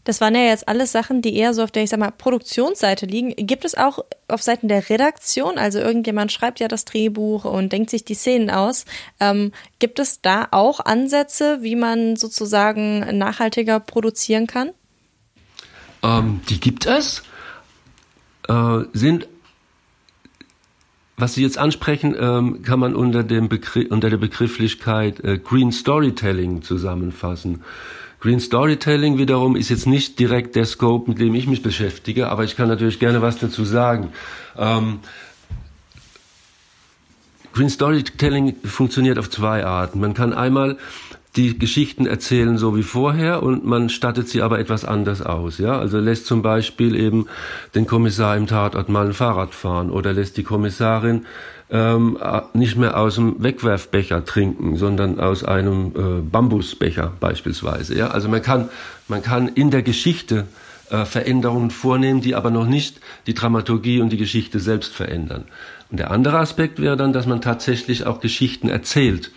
Das 0.05 0.21
waren 0.21 0.35
ja 0.35 0.43
jetzt 0.43 0.69
alles 0.69 0.93
Sachen, 0.93 1.23
die 1.23 1.35
eher 1.35 1.55
so 1.55 1.63
auf 1.63 1.71
der, 1.71 1.83
ich 1.83 1.91
sag 1.91 1.99
mal, 1.99 2.11
Produktionsseite 2.11 3.07
liegen. 3.07 3.35
Gibt 3.37 3.65
es 3.65 3.75
auch 3.75 4.05
auf 4.29 4.43
Seiten 4.43 4.69
der 4.69 4.91
Redaktion, 4.91 5.57
also 5.57 5.79
irgendjemand 5.79 6.31
schreibt 6.31 6.61
ja 6.61 6.69
das 6.69 6.85
Drehbuch 6.85 7.47
und 7.47 7.73
denkt 7.73 7.89
sich 7.89 8.05
die 8.05 8.15
Szenen 8.15 8.51
aus, 8.51 8.85
ähm, 9.19 9.53
gibt 9.79 9.99
es 9.99 10.21
da 10.21 10.49
auch 10.51 10.81
Ansätze, 10.81 11.63
wie 11.63 11.75
man 11.75 12.17
sozusagen 12.17 13.17
nachhaltiger 13.17 13.81
produzieren 13.81 14.47
kann? 14.47 14.73
Ähm, 16.03 16.43
die 16.51 16.61
gibt 16.61 16.85
es, 16.85 17.23
äh, 18.47 18.81
sind 18.93 19.27
was 21.17 21.35
Sie 21.35 21.43
jetzt 21.43 21.59
ansprechen, 21.59 22.17
ähm, 22.19 22.63
kann 22.63 22.81
man 22.81 22.95
unter, 22.95 23.23
dem 23.23 23.49
Begriff, 23.49 23.91
unter 23.91 24.11
der 24.11 24.17
Begrifflichkeit 24.17 25.21
äh, 25.21 25.39
Green 25.39 25.71
Storytelling 25.71 26.63
zusammenfassen. 26.63 27.63
Green 28.21 28.41
Storytelling 28.41 29.19
wiederum 29.19 29.55
ist 29.55 29.69
jetzt 29.69 29.87
nicht 29.87 30.19
direkt 30.19 30.57
der 30.57 30.65
Scope, 30.65 31.11
mit 31.11 31.21
dem 31.21 31.35
ich 31.35 31.47
mich 31.47 31.63
beschäftige, 31.63 32.31
aber 32.31 32.43
ich 32.45 32.57
kann 32.57 32.69
natürlich 32.69 32.99
gerne 32.99 33.23
was 33.23 33.39
dazu 33.39 33.65
sagen. 33.65 34.13
Ähm, 34.57 35.01
Green 37.53 37.71
Storytelling 37.71 38.57
funktioniert 38.65 39.19
auf 39.19 39.31
zwei 39.31 39.65
Arten. 39.65 40.01
Man 40.01 40.15
kann 40.15 40.33
einmal 40.33 40.79
die 41.37 41.59
Geschichten 41.59 42.07
erzählen 42.07 42.59
so 42.59 42.77
wie 42.77 42.83
vorher 42.83 43.43
und 43.43 43.65
man 43.65 43.89
stattet 43.89 44.29
sie 44.29 44.43
aber 44.43 44.59
etwas 44.61 44.85
anders 44.85 45.21
aus. 45.21 45.59
Ja, 45.59 45.79
also 45.79 45.99
lässt 45.99 46.27
zum 46.27 46.43
Beispiel 46.43 46.95
eben 46.95 47.27
den 47.75 47.87
Kommissar 47.87 48.37
im 48.37 48.47
Tatort 48.47 48.89
mal 48.89 49.07
ein 49.07 49.13
Fahrrad 49.13 49.55
fahren 49.55 49.91
oder 49.91 50.13
lässt 50.13 50.37
die 50.37 50.45
Kommissarin 50.45 51.27
ähm, 51.71 52.19
nicht 52.53 52.77
mehr 52.77 52.97
aus 52.97 53.17
dem 53.17 53.43
Wegwerfbecher 53.43 54.25
trinken, 54.25 54.77
sondern 54.77 55.19
aus 55.19 55.43
einem 55.43 55.93
äh, 55.97 56.21
Bambusbecher 56.23 57.13
beispielsweise. 57.19 57.97
Ja, 57.97 58.09
also 58.09 58.29
man 58.29 58.43
kann 58.43 58.69
man 59.09 59.23
kann 59.23 59.49
in 59.49 59.71
der 59.71 59.83
Geschichte 59.83 60.47
äh, 60.91 61.05
Veränderungen 61.05 61.71
vornehmen, 61.71 62.21
die 62.21 62.37
aber 62.37 62.51
noch 62.51 62.67
nicht 62.67 63.01
die 63.27 63.35
Dramaturgie 63.35 64.01
und 64.01 64.11
die 64.11 64.19
Geschichte 64.19 64.61
selbst 64.61 64.95
verändern. 64.95 65.47
Und 65.91 65.99
der 65.99 66.11
andere 66.13 66.39
Aspekt 66.39 66.81
wäre 66.81 66.97
dann, 66.97 67.13
dass 67.13 67.27
man 67.27 67.41
tatsächlich 67.41 68.07
auch 68.07 68.21
Geschichten 68.21 68.69
erzählt 68.69 69.33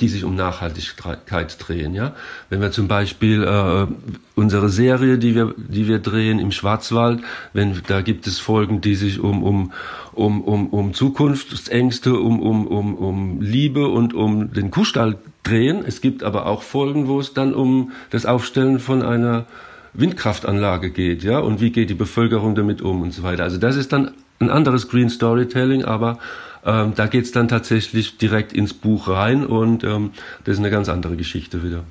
die 0.00 0.08
sich 0.08 0.24
um 0.24 0.34
Nachhaltigkeit 0.34 1.56
drehen. 1.58 1.94
Ja, 1.94 2.14
wenn 2.48 2.60
wir 2.60 2.70
zum 2.70 2.88
Beispiel 2.88 3.44
äh, 3.44 3.86
unsere 4.34 4.68
Serie, 4.68 5.18
die 5.18 5.34
wir, 5.34 5.54
die 5.56 5.86
wir 5.86 5.98
drehen 5.98 6.38
im 6.38 6.52
Schwarzwald, 6.52 7.20
wenn 7.52 7.80
da 7.86 8.00
gibt 8.00 8.26
es 8.26 8.38
Folgen, 8.38 8.80
die 8.80 8.94
sich 8.94 9.20
um 9.20 9.42
um 9.42 9.72
um 10.12 10.42
um, 10.42 10.68
um 10.68 10.94
Zukunftsängste, 10.94 12.14
um 12.14 12.40
um 12.40 12.66
um 12.66 12.94
um 12.94 13.40
Liebe 13.40 13.88
und 13.88 14.14
um 14.14 14.52
den 14.52 14.70
Kuhstall 14.70 15.18
drehen. 15.42 15.84
Es 15.86 16.00
gibt 16.00 16.22
aber 16.22 16.46
auch 16.46 16.62
Folgen, 16.62 17.06
wo 17.06 17.20
es 17.20 17.34
dann 17.34 17.54
um 17.54 17.92
das 18.10 18.26
Aufstellen 18.26 18.78
von 18.78 19.02
einer 19.02 19.46
Windkraftanlage 19.92 20.90
geht, 20.90 21.22
ja, 21.24 21.38
und 21.40 21.60
wie 21.60 21.70
geht 21.70 21.90
die 21.90 21.94
Bevölkerung 21.94 22.54
damit 22.54 22.80
um 22.80 23.02
und 23.02 23.12
so 23.12 23.22
weiter. 23.22 23.42
Also 23.42 23.58
das 23.58 23.76
ist 23.76 23.92
dann 23.92 24.12
ein 24.38 24.50
anderes 24.50 24.88
Green 24.88 25.10
Storytelling, 25.10 25.84
aber 25.84 26.18
ähm, 26.64 26.94
da 26.94 27.06
geht's 27.06 27.32
dann 27.32 27.48
tatsächlich 27.48 28.18
direkt 28.18 28.52
ins 28.52 28.74
Buch 28.74 29.08
rein 29.08 29.46
und 29.46 29.84
ähm, 29.84 30.10
das 30.44 30.54
ist 30.54 30.58
eine 30.58 30.70
ganz 30.70 30.88
andere 30.88 31.16
Geschichte 31.16 31.62
wieder. 31.62 31.84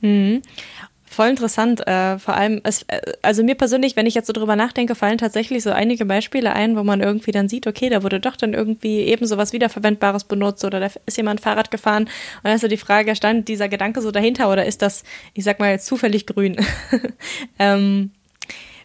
Mhm. 0.00 0.42
Voll 1.12 1.30
interessant. 1.30 1.84
Äh, 1.88 2.20
vor 2.20 2.34
allem, 2.34 2.60
es, 2.62 2.84
äh, 2.84 3.00
also 3.20 3.42
mir 3.42 3.56
persönlich, 3.56 3.96
wenn 3.96 4.06
ich 4.06 4.14
jetzt 4.14 4.28
so 4.28 4.32
drüber 4.32 4.54
nachdenke, 4.54 4.94
fallen 4.94 5.18
tatsächlich 5.18 5.64
so 5.64 5.70
einige 5.70 6.04
Beispiele 6.06 6.52
ein, 6.52 6.76
wo 6.76 6.84
man 6.84 7.00
irgendwie 7.00 7.32
dann 7.32 7.48
sieht, 7.48 7.66
okay, 7.66 7.88
da 7.88 8.04
wurde 8.04 8.20
doch 8.20 8.36
dann 8.36 8.54
irgendwie 8.54 9.00
eben 9.00 9.26
so 9.26 9.36
was 9.36 9.52
Wiederverwendbares 9.52 10.22
benutzt 10.22 10.64
oder 10.64 10.78
da 10.78 10.88
ist 11.06 11.16
jemand 11.16 11.40
Fahrrad 11.40 11.72
gefahren. 11.72 12.04
Und 12.04 12.44
dann 12.44 12.54
ist 12.54 12.60
so 12.60 12.68
die 12.68 12.76
Frage, 12.76 13.16
stand 13.16 13.48
dieser 13.48 13.68
Gedanke 13.68 14.02
so 14.02 14.12
dahinter 14.12 14.52
oder 14.52 14.64
ist 14.64 14.82
das, 14.82 15.02
ich 15.34 15.42
sag 15.42 15.58
mal, 15.58 15.80
zufällig 15.80 16.26
grün? 16.28 16.56
ähm, 17.58 18.12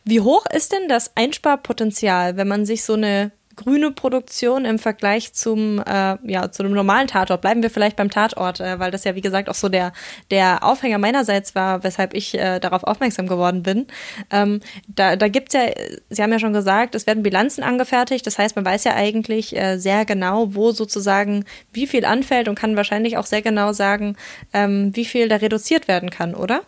wie 0.03 0.21
hoch 0.21 0.47
ist 0.47 0.71
denn 0.71 0.89
das 0.89 1.15
Einsparpotenzial, 1.15 2.37
wenn 2.37 2.47
man 2.47 2.65
sich 2.65 2.83
so 2.83 2.93
eine 2.93 3.31
grüne 3.55 3.91
Produktion 3.91 4.65
im 4.65 4.79
Vergleich 4.79 5.33
zum 5.33 5.79
äh, 5.79 6.17
ja 6.23 6.51
zu 6.51 6.63
einem 6.63 6.73
normalen 6.73 7.07
Tatort. 7.07 7.41
Bleiben 7.41 7.61
wir 7.61 7.69
vielleicht 7.69 7.95
beim 7.95 8.09
Tatort, 8.09 8.59
äh, 8.59 8.79
weil 8.79 8.91
das 8.91 9.03
ja 9.03 9.15
wie 9.15 9.21
gesagt 9.21 9.49
auch 9.49 9.55
so 9.55 9.69
der 9.69 9.93
der 10.31 10.63
Aufhänger 10.63 10.97
meinerseits 10.97 11.55
war, 11.55 11.83
weshalb 11.83 12.13
ich 12.13 12.35
äh, 12.35 12.59
darauf 12.59 12.83
aufmerksam 12.83 13.27
geworden 13.27 13.63
bin. 13.63 13.87
Ähm, 14.31 14.61
da 14.87 15.15
da 15.15 15.27
gibt's 15.27 15.53
ja, 15.53 15.61
Sie 16.09 16.21
haben 16.21 16.31
ja 16.31 16.39
schon 16.39 16.53
gesagt, 16.53 16.95
es 16.95 17.07
werden 17.07 17.23
Bilanzen 17.23 17.63
angefertigt. 17.63 18.25
Das 18.27 18.37
heißt, 18.37 18.55
man 18.55 18.65
weiß 18.65 18.83
ja 18.83 18.95
eigentlich 18.95 19.55
äh, 19.55 19.77
sehr 19.77 20.05
genau, 20.05 20.55
wo 20.55 20.71
sozusagen 20.71 21.45
wie 21.73 21.87
viel 21.87 22.05
anfällt 22.05 22.47
und 22.47 22.55
kann 22.55 22.75
wahrscheinlich 22.75 23.17
auch 23.17 23.25
sehr 23.25 23.41
genau 23.41 23.73
sagen, 23.73 24.15
ähm, 24.53 24.91
wie 24.95 25.05
viel 25.05 25.27
da 25.27 25.37
reduziert 25.37 25.87
werden 25.87 26.09
kann, 26.09 26.35
oder? 26.35 26.61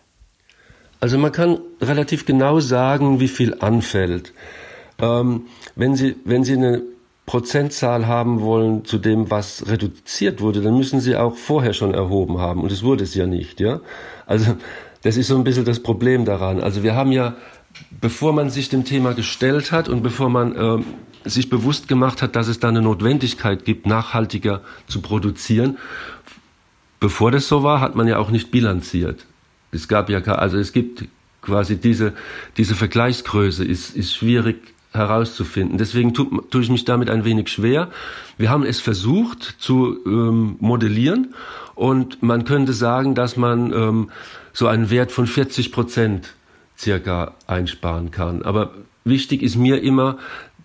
Also 1.00 1.16
man 1.16 1.32
kann 1.32 1.60
relativ 1.80 2.26
genau 2.26 2.60
sagen, 2.60 3.20
wie 3.20 3.28
viel 3.28 3.54
anfällt. 3.60 4.32
Ähm, 5.00 5.46
wenn 5.76 5.94
Sie, 5.96 6.16
wenn 6.24 6.44
Sie 6.44 6.54
eine 6.54 6.82
Prozentzahl 7.26 8.06
haben 8.06 8.40
wollen 8.40 8.84
zu 8.84 8.98
dem, 8.98 9.30
was 9.30 9.68
reduziert 9.68 10.40
wurde, 10.40 10.62
dann 10.62 10.76
müssen 10.76 11.00
Sie 11.00 11.16
auch 11.16 11.36
vorher 11.36 11.74
schon 11.74 11.94
erhoben 11.94 12.38
haben. 12.38 12.62
Und 12.62 12.72
es 12.72 12.82
wurde 12.82 13.04
es 13.04 13.14
ja 13.14 13.26
nicht, 13.26 13.60
ja. 13.60 13.80
Also, 14.26 14.56
das 15.02 15.16
ist 15.16 15.28
so 15.28 15.36
ein 15.36 15.44
bisschen 15.44 15.64
das 15.64 15.80
Problem 15.80 16.24
daran. 16.24 16.60
Also, 16.60 16.82
wir 16.82 16.94
haben 16.94 17.12
ja, 17.12 17.36
bevor 18.00 18.32
man 18.32 18.50
sich 18.50 18.70
dem 18.70 18.84
Thema 18.84 19.12
gestellt 19.12 19.72
hat 19.72 19.88
und 19.88 20.02
bevor 20.02 20.30
man 20.30 20.56
äh, 20.56 20.82
sich 21.28 21.48
bewusst 21.50 21.86
gemacht 21.86 22.22
hat, 22.22 22.34
dass 22.34 22.48
es 22.48 22.60
da 22.60 22.68
eine 22.68 22.82
Notwendigkeit 22.82 23.64
gibt, 23.64 23.86
nachhaltiger 23.86 24.62
zu 24.86 25.00
produzieren, 25.00 25.78
bevor 26.98 27.30
das 27.30 27.46
so 27.46 27.62
war, 27.62 27.80
hat 27.80 27.94
man 27.94 28.08
ja 28.08 28.18
auch 28.18 28.30
nicht 28.30 28.50
bilanziert. 28.50 29.26
Es 29.70 29.86
gab 29.86 30.08
ja, 30.08 30.20
also 30.20 30.56
es 30.56 30.72
gibt 30.72 31.04
quasi 31.42 31.76
diese, 31.76 32.14
diese 32.56 32.74
Vergleichsgröße 32.74 33.64
ist, 33.64 33.94
ist 33.94 34.14
schwierig 34.14 34.74
herauszufinden. 34.92 35.78
Deswegen 35.78 36.14
tue 36.14 36.26
tu 36.50 36.60
ich 36.60 36.70
mich 36.70 36.84
damit 36.84 37.10
ein 37.10 37.24
wenig 37.24 37.48
schwer. 37.48 37.90
Wir 38.36 38.50
haben 38.50 38.64
es 38.64 38.80
versucht 38.80 39.56
zu 39.58 39.98
ähm, 40.06 40.56
modellieren 40.60 41.34
und 41.74 42.22
man 42.22 42.44
könnte 42.44 42.72
sagen, 42.72 43.14
dass 43.14 43.36
man 43.36 43.72
ähm, 43.72 44.10
so 44.52 44.66
einen 44.66 44.90
Wert 44.90 45.12
von 45.12 45.26
40 45.26 45.72
Prozent 45.72 46.34
circa 46.76 47.34
einsparen 47.46 48.10
kann. 48.10 48.42
Aber 48.42 48.72
wichtig 49.04 49.42
ist 49.42 49.56
mir 49.56 49.82
immer 49.82 50.18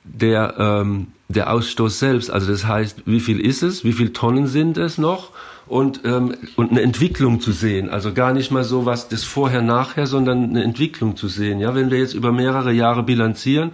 der, 0.04 0.56
ähm, 0.58 1.08
der 1.28 1.52
Ausstoß 1.52 2.00
selbst. 2.00 2.32
Also 2.32 2.52
das 2.52 2.66
heißt, 2.66 3.04
wie 3.06 3.20
viel 3.20 3.40
ist 3.40 3.64
es, 3.64 3.84
wie 3.84 3.94
viele 3.94 4.14
Tonnen 4.14 4.48
sind 4.48 4.78
es 4.78 4.98
noch 4.98 5.32
und, 5.68 6.02
ähm, 6.06 6.36
und 6.56 6.72
eine 6.72 6.82
Entwicklung 6.82 7.40
zu 7.40 7.52
sehen. 7.52 7.90
Also 7.90 8.14
gar 8.14 8.34
nicht 8.34 8.52
mal 8.52 8.64
so 8.64 8.86
was 8.86 9.10
das 9.10 9.24
Vorher-Nachher, 9.24 10.08
sondern 10.08 10.50
eine 10.50 10.64
Entwicklung 10.64 11.16
zu 11.16 11.28
sehen. 11.28 11.60
Ja, 11.60 11.76
wenn 11.76 11.92
wir 11.92 12.00
jetzt 12.00 12.14
über 12.14 12.32
mehrere 12.32 12.72
Jahre 12.72 13.04
bilanzieren, 13.04 13.72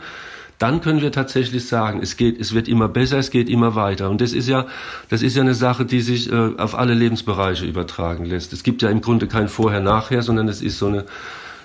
dann 0.60 0.82
können 0.82 1.01
wir 1.01 1.12
tatsächlich 1.12 1.68
sagen, 1.68 2.01
es 2.04 2.18
geht, 2.18 2.39
es 2.39 2.54
wird 2.54 2.68
immer 2.68 2.89
besser, 2.89 3.18
es 3.18 3.32
geht 3.32 3.50
immer 3.50 3.75
weiter. 3.75 4.10
Und 4.10 4.22
das 4.22 4.34
ist 4.34 4.48
ja, 4.48 4.68
das 5.10 5.22
ist 5.22 5.36
ja 5.36 5.42
eine 5.42 5.56
Sache, 5.56 5.86
die 5.86 6.01
sich 6.01 6.32
äh, 6.32 6.51
auf 6.58 6.75
alle 6.78 6.94
Lebensbereiche 6.94 7.66
übertragen 7.66 8.25
lässt. 8.25 8.51
Es 8.51 8.63
gibt 8.63 8.82
ja 8.82 8.89
im 8.89 9.01
Grunde 9.01 9.28
kein 9.28 9.48
Vorher-Nachher, 9.48 10.22
sondern 10.22 10.50
es 10.50 10.62
ist 10.62 10.78
so 10.78 10.88
eine, 10.88 11.06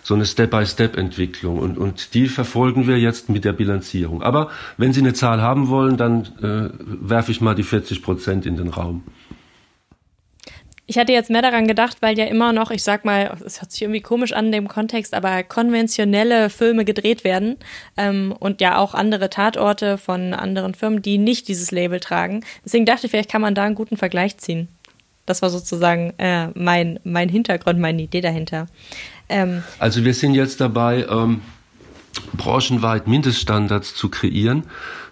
so 0.05 0.15
eine 0.15 0.25
Step-by-Step-Entwicklung 0.27 1.59
und, 1.59 1.77
und 1.77 2.15
die 2.15 2.29
verfolgen 2.29 2.87
wir 2.87 2.99
jetzt 2.99 3.29
mit 3.31 3.45
der 3.45 3.53
Bilanzierung. 3.53 4.23
Aber 4.23 4.51
wenn 4.77 4.93
Sie 4.93 5.01
eine 5.01 5.15
Zahl 5.15 5.43
haben 5.43 5.69
wollen, 5.69 5.97
dann 5.97 6.27
äh, 6.43 6.71
werfe 6.79 7.33
ich 7.33 7.41
mal 7.41 7.55
die 7.55 7.63
40 7.65 8.01
Prozent 8.03 8.47
in 8.47 8.57
den 8.57 8.69
Raum. 8.69 9.03
Ich 10.87 10.99
hatte 10.99 11.13
jetzt 11.13 11.31
mehr 11.31 11.41
daran 11.41 11.67
gedacht, 11.67 11.99
weil 12.01 12.19
ja 12.19 12.27
immer 12.27 12.53
noch, 12.53 12.71
ich 12.71 12.83
sag 12.83 13.07
mal, 13.07 13.39
es 13.45 13.63
hört 13.63 13.73
sich 13.73 13.83
irgendwie 13.83 14.03
komisch 14.03 14.35
an 14.35 14.47
in 14.47 14.53
dem 14.53 14.69
Kontext, 14.69 15.15
aber 15.15 15.43
konventionelle 15.43 16.51
Filme 16.51 16.85
gedreht 16.85 17.25
werden 17.25 17.57
ähm, 17.97 18.35
und 18.39 18.61
ja 18.61 18.77
auch 18.77 18.93
andere 18.93 19.31
Tatorte 19.31 19.97
von 19.97 20.35
anderen 20.35 20.75
Firmen, 20.75 21.01
die 21.01 21.17
nicht 21.17 21.49
dieses 21.49 21.71
Label 21.71 22.01
tragen. 22.01 22.45
Deswegen 22.65 22.85
dachte 22.85 23.07
ich, 23.07 23.13
vielleicht 23.13 23.31
kann 23.31 23.41
man 23.41 23.55
da 23.55 23.65
einen 23.65 23.75
guten 23.75 23.97
Vergleich 23.97 24.37
ziehen. 24.37 24.69
Das 25.25 25.41
war 25.41 25.49
sozusagen 25.49 26.13
äh, 26.19 26.49
mein, 26.49 27.01
mein 27.03 27.31
Hintergrund, 27.31 27.79
meine 27.79 28.03
Idee 28.03 28.21
dahinter. 28.21 28.67
Ähm, 29.31 29.63
also 29.79 30.05
wir 30.05 30.13
sind 30.13 30.35
jetzt 30.35 30.61
dabei, 30.61 31.07
ähm, 31.09 31.41
branchenweit 32.35 33.07
Mindeststandards 33.07 33.95
zu 33.95 34.11
kreieren, 34.11 34.65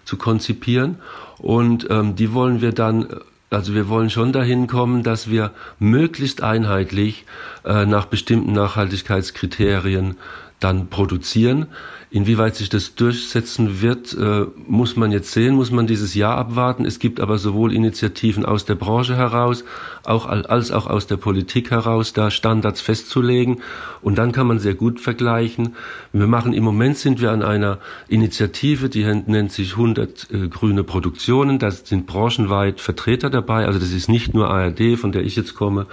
zu 0.05 0.17
konzipieren 0.17 0.99
und 1.39 1.87
ähm, 1.89 2.15
die 2.15 2.33
wollen 2.33 2.61
wir 2.61 2.73
dann 2.73 3.07
also 3.53 3.73
wir 3.73 3.87
wollen 3.89 4.09
schon 4.09 4.31
dahin 4.31 4.67
kommen, 4.67 5.03
dass 5.03 5.29
wir 5.29 5.51
möglichst 5.79 6.41
einheitlich 6.41 7.25
äh, 7.65 7.85
nach 7.85 8.05
bestimmten 8.05 8.53
Nachhaltigkeitskriterien 8.53 10.17
dann 10.63 10.89
produzieren. 10.89 11.67
Inwieweit 12.09 12.55
sich 12.55 12.69
das 12.69 12.93
durchsetzen 12.93 13.81
wird, 13.81 14.13
äh, 14.13 14.45
muss 14.67 14.95
man 14.95 15.11
jetzt 15.11 15.31
sehen, 15.31 15.55
muss 15.55 15.71
man 15.71 15.87
dieses 15.87 16.13
Jahr 16.13 16.37
abwarten. 16.37 16.85
Es 16.85 16.99
gibt 16.99 17.19
aber 17.19 17.39
sowohl 17.39 17.73
Initiativen 17.73 18.45
aus 18.45 18.65
der 18.65 18.75
Branche 18.75 19.15
heraus, 19.15 19.63
auch, 20.03 20.27
als 20.27 20.71
auch 20.71 20.85
aus 20.85 21.07
der 21.07 21.17
Politik 21.17 21.71
heraus, 21.71 22.13
da 22.13 22.29
Standards 22.29 22.81
festzulegen. 22.81 23.61
Und 24.01 24.19
dann 24.19 24.31
kann 24.31 24.45
man 24.45 24.59
sehr 24.59 24.75
gut 24.75 24.99
vergleichen. 24.99 25.75
Wir 26.11 26.27
machen 26.27 26.53
im 26.53 26.63
Moment 26.63 26.99
sind 26.99 27.19
wir 27.19 27.31
an 27.31 27.41
einer 27.41 27.79
Initiative, 28.07 28.89
die 28.89 29.05
nennt 29.05 29.51
sich 29.51 29.71
100 29.71 30.27
äh, 30.31 30.47
grüne 30.49 30.83
Produktionen. 30.83 31.57
Da 31.57 31.71
sind 31.71 32.05
branchenweit 32.05 32.79
Vertreter 32.79 33.31
dabei. 33.31 33.65
Also 33.65 33.79
das 33.79 33.91
ist 33.91 34.07
nicht 34.07 34.35
nur 34.35 34.51
ARD, 34.51 34.99
von 34.99 35.13
der 35.13 35.23
ich 35.23 35.35
jetzt 35.35 35.55
komme. 35.55 35.87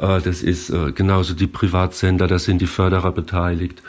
Äh, 0.00 0.20
das 0.20 0.42
ist 0.42 0.70
äh, 0.70 0.92
genauso 0.92 1.34
die 1.34 1.46
Privatsender, 1.46 2.26
da 2.26 2.38
sind 2.38 2.60
die 2.60 2.66
Förderer 2.66 3.12
beteiligt 3.12 3.82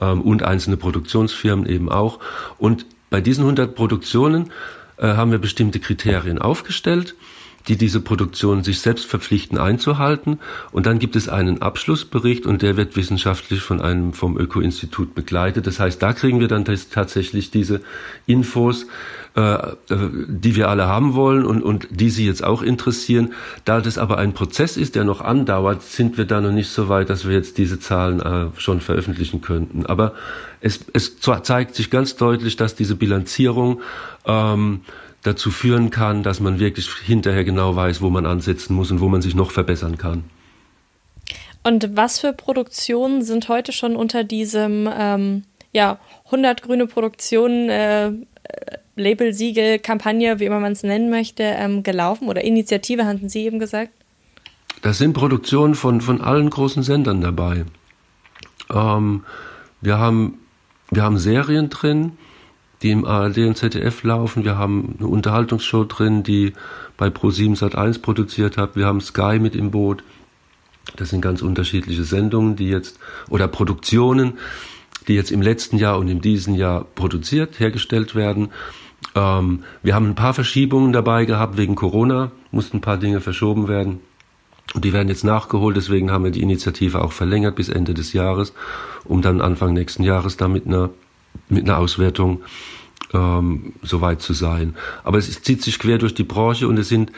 ähm, 0.00 0.22
und 0.22 0.42
einzelne 0.42 0.76
Produktionsfirmen 0.76 1.66
eben 1.66 1.88
auch. 1.88 2.18
Und 2.58 2.86
bei 3.10 3.20
diesen 3.20 3.42
100 3.42 3.74
Produktionen 3.74 4.50
äh, 4.96 5.06
haben 5.06 5.30
wir 5.30 5.38
bestimmte 5.38 5.78
Kriterien 5.80 6.38
aufgestellt. 6.38 7.14
die 7.66 7.76
diese 7.76 8.00
Produktion 8.00 8.64
sich 8.64 8.80
selbst 8.80 9.04
verpflichten 9.04 9.58
einzuhalten. 9.58 10.38
Und 10.72 10.86
dann 10.86 10.98
gibt 10.98 11.16
es 11.16 11.28
einen 11.28 11.60
Abschlussbericht 11.60 12.46
und 12.46 12.62
der 12.62 12.78
wird 12.78 12.96
wissenschaftlich 12.96 13.60
von 13.60 13.82
einem 13.82 14.14
vom 14.14 14.38
Öko-Institut 14.38 15.14
begleitet. 15.14 15.66
Das 15.66 15.78
heißt, 15.78 16.00
da 16.02 16.14
kriegen 16.14 16.40
wir 16.40 16.48
dann 16.48 16.64
tatsächlich 16.64 17.50
diese 17.50 17.82
Infos, 18.26 18.86
die 19.38 20.56
wir 20.56 20.68
alle 20.68 20.86
haben 20.86 21.14
wollen 21.14 21.46
und, 21.46 21.62
und 21.62 21.86
die 21.90 22.10
Sie 22.10 22.26
jetzt 22.26 22.42
auch 22.42 22.62
interessieren. 22.62 23.34
Da 23.64 23.80
das 23.80 23.96
aber 23.96 24.18
ein 24.18 24.32
Prozess 24.32 24.76
ist, 24.76 24.96
der 24.96 25.04
noch 25.04 25.20
andauert, 25.20 25.82
sind 25.82 26.18
wir 26.18 26.24
da 26.24 26.40
noch 26.40 26.50
nicht 26.50 26.70
so 26.70 26.88
weit, 26.88 27.08
dass 27.08 27.26
wir 27.26 27.34
jetzt 27.34 27.56
diese 27.56 27.78
Zahlen 27.78 28.20
äh, 28.20 28.46
schon 28.58 28.80
veröffentlichen 28.80 29.40
könnten. 29.40 29.86
Aber 29.86 30.14
es, 30.60 30.84
es 30.92 31.20
zeigt 31.20 31.74
sich 31.76 31.90
ganz 31.90 32.16
deutlich, 32.16 32.56
dass 32.56 32.74
diese 32.74 32.96
Bilanzierung 32.96 33.80
ähm, 34.26 34.80
dazu 35.22 35.50
führen 35.50 35.90
kann, 35.90 36.22
dass 36.22 36.40
man 36.40 36.58
wirklich 36.58 36.88
hinterher 36.90 37.44
genau 37.44 37.76
weiß, 37.76 38.00
wo 38.00 38.10
man 38.10 38.26
ansetzen 38.26 38.74
muss 38.74 38.90
und 38.90 39.00
wo 39.00 39.08
man 39.08 39.22
sich 39.22 39.34
noch 39.34 39.50
verbessern 39.52 39.98
kann. 39.98 40.24
Und 41.64 41.96
was 41.96 42.18
für 42.18 42.32
Produktionen 42.32 43.22
sind 43.22 43.48
heute 43.48 43.72
schon 43.72 43.94
unter 43.94 44.24
diesem 44.24 44.88
ähm, 44.92 45.44
ja, 45.72 45.98
100 46.26 46.62
grüne 46.62 46.86
Produktionen 46.86 47.68
äh, 47.68 48.12
Label, 48.96 49.32
Siegel, 49.32 49.78
Kampagne, 49.78 50.40
wie 50.40 50.44
immer 50.44 50.60
man 50.60 50.72
es 50.72 50.82
nennen 50.82 51.10
möchte, 51.10 51.42
ähm, 51.42 51.82
gelaufen 51.82 52.28
oder 52.28 52.42
Initiative, 52.42 53.06
hatten 53.06 53.28
Sie 53.28 53.44
eben 53.44 53.58
gesagt? 53.58 53.92
Das 54.82 54.98
sind 54.98 55.12
Produktionen 55.12 55.74
von, 55.74 56.00
von 56.00 56.20
allen 56.20 56.50
großen 56.50 56.82
Sendern 56.82 57.20
dabei. 57.20 57.64
Ähm, 58.72 59.24
wir, 59.80 59.98
haben, 59.98 60.38
wir 60.90 61.02
haben 61.02 61.18
Serien 61.18 61.68
drin, 61.70 62.12
die 62.82 62.90
im 62.90 63.04
ARD 63.04 63.38
und 63.38 63.56
ZDF 63.56 64.02
laufen. 64.04 64.44
Wir 64.44 64.56
haben 64.56 64.96
eine 64.98 65.08
Unterhaltungsshow 65.08 65.84
drin, 65.84 66.22
die 66.22 66.52
bei 66.96 67.08
Pro7 67.08 67.58
Sat1 67.58 68.02
produziert 68.02 68.56
hat. 68.56 68.76
Wir 68.76 68.86
haben 68.86 69.00
Sky 69.00 69.38
mit 69.40 69.56
im 69.56 69.70
Boot. 69.70 70.04
Das 70.96 71.10
sind 71.10 71.20
ganz 71.20 71.42
unterschiedliche 71.42 72.04
Sendungen, 72.04 72.56
die 72.56 72.68
jetzt, 72.68 72.98
oder 73.28 73.48
Produktionen, 73.48 74.38
die 75.06 75.14
jetzt 75.14 75.30
im 75.30 75.42
letzten 75.42 75.78
Jahr 75.78 75.98
und 75.98 76.08
in 76.08 76.20
diesem 76.20 76.54
Jahr 76.54 76.84
produziert, 76.84 77.60
hergestellt 77.60 78.14
werden. 78.14 78.50
Ähm, 79.14 79.64
wir 79.82 79.94
haben 79.94 80.06
ein 80.06 80.14
paar 80.14 80.34
Verschiebungen 80.34 80.92
dabei 80.92 81.24
gehabt 81.24 81.56
wegen 81.56 81.74
Corona, 81.74 82.32
mussten 82.50 82.78
ein 82.78 82.82
paar 82.82 82.98
Dinge 82.98 83.20
verschoben 83.20 83.68
werden. 83.68 84.00
Und 84.74 84.84
die 84.84 84.92
werden 84.92 85.08
jetzt 85.08 85.24
nachgeholt, 85.24 85.76
deswegen 85.76 86.10
haben 86.10 86.24
wir 86.24 86.30
die 86.30 86.42
Initiative 86.42 87.02
auch 87.02 87.12
verlängert 87.12 87.56
bis 87.56 87.70
Ende 87.70 87.94
des 87.94 88.12
Jahres, 88.12 88.52
um 89.04 89.22
dann 89.22 89.40
Anfang 89.40 89.72
nächsten 89.72 90.02
Jahres 90.02 90.36
da 90.36 90.46
mit 90.46 90.66
einer, 90.66 90.90
mit 91.48 91.64
einer 91.64 91.78
Auswertung 91.78 92.42
ähm, 93.14 93.72
soweit 93.82 94.20
zu 94.20 94.32
sein. 94.32 94.74
Aber 95.04 95.18
es 95.18 95.42
zieht 95.42 95.62
sich 95.62 95.78
quer 95.78 95.98
durch 95.98 96.14
die 96.14 96.24
Branche 96.24 96.68
und 96.68 96.78
es 96.78 96.88
sind, 96.88 97.12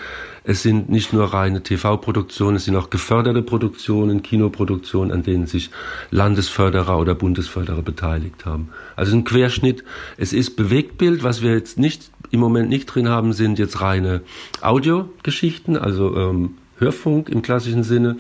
es 0.45 0.63
sind 0.63 0.89
nicht 0.89 1.13
nur 1.13 1.33
reine 1.33 1.63
TV-Produktionen, 1.63 2.57
es 2.57 2.65
sind 2.65 2.77
auch 2.77 2.91
geförderte 2.91 3.43
Produktionen, 3.43 4.23
Kinoproduktionen, 4.23 5.13
an 5.13 5.23
denen 5.23 5.47
sich 5.47 5.71
Landesförderer 6.11 6.99
oder 6.99 7.15
Bundesförderer 7.15 7.83
beteiligt 7.83 8.47
haben. 8.47 8.71
Also 8.97 9.17
ein 9.17 9.25
Querschnitt. 9.25 9.85
Es 10.17 10.33
ist 10.33 10.57
Bewegtbild, 10.57 11.23
was 11.23 11.43
wir 11.43 11.53
jetzt 11.53 11.79
nicht 11.79 12.11
im 12.31 12.41
Moment 12.41 12.69
nicht 12.69 12.87
drin 12.87 13.09
haben, 13.09 13.33
sind 13.33 13.59
jetzt 13.59 13.81
reine 13.81 14.23
Audiogeschichten, 14.61 15.77
also 15.77 16.17
ähm, 16.17 16.55
Hörfunk 16.79 17.29
im 17.29 17.43
klassischen 17.43 17.83
Sinne. 17.83 18.17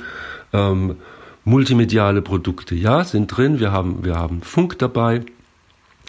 Ähm, 0.52 0.96
multimediale 1.44 2.22
Produkte, 2.22 2.74
ja, 2.74 3.04
sind 3.04 3.28
drin. 3.28 3.60
Wir 3.60 3.72
haben, 3.72 4.04
wir 4.04 4.16
haben 4.16 4.42
Funk 4.42 4.78
dabei. 4.78 5.24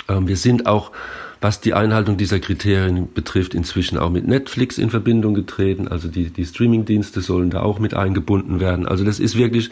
Ähm, 0.07 0.27
wir 0.27 0.37
sind 0.37 0.65
auch 0.65 0.91
was 1.41 1.59
die 1.59 1.73
Einhaltung 1.73 2.17
dieser 2.17 2.39
Kriterien 2.39 3.11
betrifft, 3.11 3.55
inzwischen 3.55 3.97
auch 3.97 4.11
mit 4.11 4.27
Netflix 4.27 4.77
in 4.77 4.91
Verbindung 4.91 5.33
getreten. 5.33 5.87
Also 5.87 6.07
die, 6.07 6.29
die 6.29 6.45
Streaming-Dienste 6.45 7.21
sollen 7.21 7.49
da 7.49 7.61
auch 7.63 7.79
mit 7.79 7.95
eingebunden 7.95 8.59
werden. 8.59 8.87
Also 8.87 9.03
das 9.03 9.19
ist 9.19 9.35
wirklich 9.35 9.71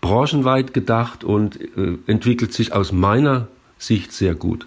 branchenweit 0.00 0.72
gedacht 0.72 1.24
und 1.24 1.60
äh, 1.60 1.98
entwickelt 2.06 2.52
sich 2.52 2.72
aus 2.72 2.92
meiner 2.92 3.48
Sicht 3.76 4.12
sehr 4.12 4.36
gut. 4.36 4.66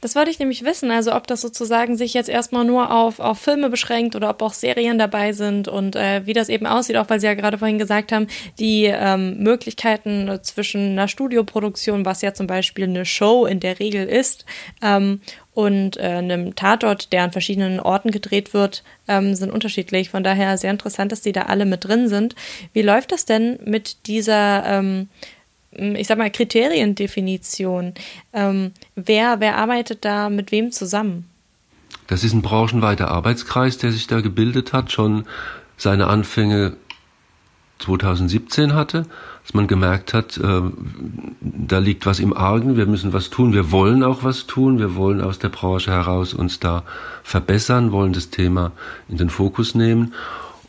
Das 0.00 0.16
wollte 0.16 0.30
ich 0.30 0.38
nämlich 0.38 0.64
wissen, 0.64 0.90
also 0.90 1.14
ob 1.14 1.26
das 1.26 1.42
sozusagen 1.42 1.96
sich 1.96 2.14
jetzt 2.14 2.30
erstmal 2.30 2.64
nur 2.64 2.90
auf, 2.90 3.20
auf 3.20 3.38
Filme 3.38 3.68
beschränkt 3.68 4.16
oder 4.16 4.30
ob 4.30 4.40
auch 4.40 4.54
Serien 4.54 4.98
dabei 4.98 5.32
sind 5.32 5.68
und 5.68 5.94
äh, 5.94 6.22
wie 6.24 6.32
das 6.32 6.48
eben 6.48 6.66
aussieht, 6.66 6.96
auch 6.96 7.10
weil 7.10 7.20
Sie 7.20 7.26
ja 7.26 7.34
gerade 7.34 7.58
vorhin 7.58 7.78
gesagt 7.78 8.10
haben, 8.10 8.26
die 8.58 8.84
ähm, 8.86 9.38
Möglichkeiten 9.42 10.38
zwischen 10.42 10.92
einer 10.92 11.06
Studioproduktion, 11.06 12.06
was 12.06 12.22
ja 12.22 12.32
zum 12.32 12.46
Beispiel 12.46 12.84
eine 12.84 13.04
Show 13.04 13.44
in 13.44 13.60
der 13.60 13.78
Regel 13.78 14.06
ist, 14.06 14.46
ähm, 14.80 15.20
und 15.52 15.96
äh, 15.96 16.02
einem 16.02 16.54
Tatort, 16.54 17.12
der 17.12 17.24
an 17.24 17.32
verschiedenen 17.32 17.80
Orten 17.80 18.10
gedreht 18.10 18.54
wird, 18.54 18.84
ähm, 19.08 19.34
sind 19.34 19.50
unterschiedlich. 19.50 20.10
Von 20.10 20.22
daher 20.22 20.56
sehr 20.56 20.70
interessant, 20.70 21.12
dass 21.12 21.22
die 21.22 21.32
da 21.32 21.42
alle 21.42 21.66
mit 21.66 21.84
drin 21.84 22.08
sind. 22.08 22.34
Wie 22.72 22.82
läuft 22.82 23.12
das 23.12 23.24
denn 23.24 23.58
mit 23.64 24.06
dieser 24.06 24.64
ähm, 24.66 25.08
ich 25.72 26.08
sag 26.08 26.18
mal, 26.18 26.30
Kriteriendefinition. 26.30 27.94
Ähm, 28.32 28.72
wer, 28.96 29.40
wer 29.40 29.56
arbeitet 29.56 30.04
da 30.04 30.28
mit 30.28 30.50
wem 30.52 30.72
zusammen? 30.72 31.30
Das 32.06 32.24
ist 32.24 32.32
ein 32.32 32.42
branchenweiter 32.42 33.08
Arbeitskreis, 33.08 33.78
der 33.78 33.92
sich 33.92 34.06
da 34.08 34.20
gebildet 34.20 34.72
hat, 34.72 34.90
schon 34.90 35.26
seine 35.76 36.08
Anfänge 36.08 36.76
2017 37.80 38.74
hatte, 38.74 39.06
dass 39.42 39.54
man 39.54 39.66
gemerkt 39.66 40.14
hat, 40.14 40.36
äh, 40.38 40.62
da 41.40 41.78
liegt 41.78 42.06
was 42.06 42.20
im 42.20 42.36
Argen, 42.36 42.76
wir 42.76 42.86
müssen 42.86 43.12
was 43.12 43.30
tun, 43.30 43.52
wir 43.52 43.72
wollen 43.72 44.02
auch 44.02 44.22
was 44.22 44.46
tun, 44.46 44.78
wir 44.78 44.94
wollen 44.96 45.20
aus 45.20 45.38
der 45.38 45.48
Branche 45.48 45.90
heraus 45.90 46.34
uns 46.34 46.60
da 46.60 46.84
verbessern, 47.22 47.92
wollen 47.92 48.12
das 48.12 48.30
Thema 48.30 48.72
in 49.08 49.16
den 49.16 49.30
Fokus 49.30 49.74
nehmen 49.74 50.14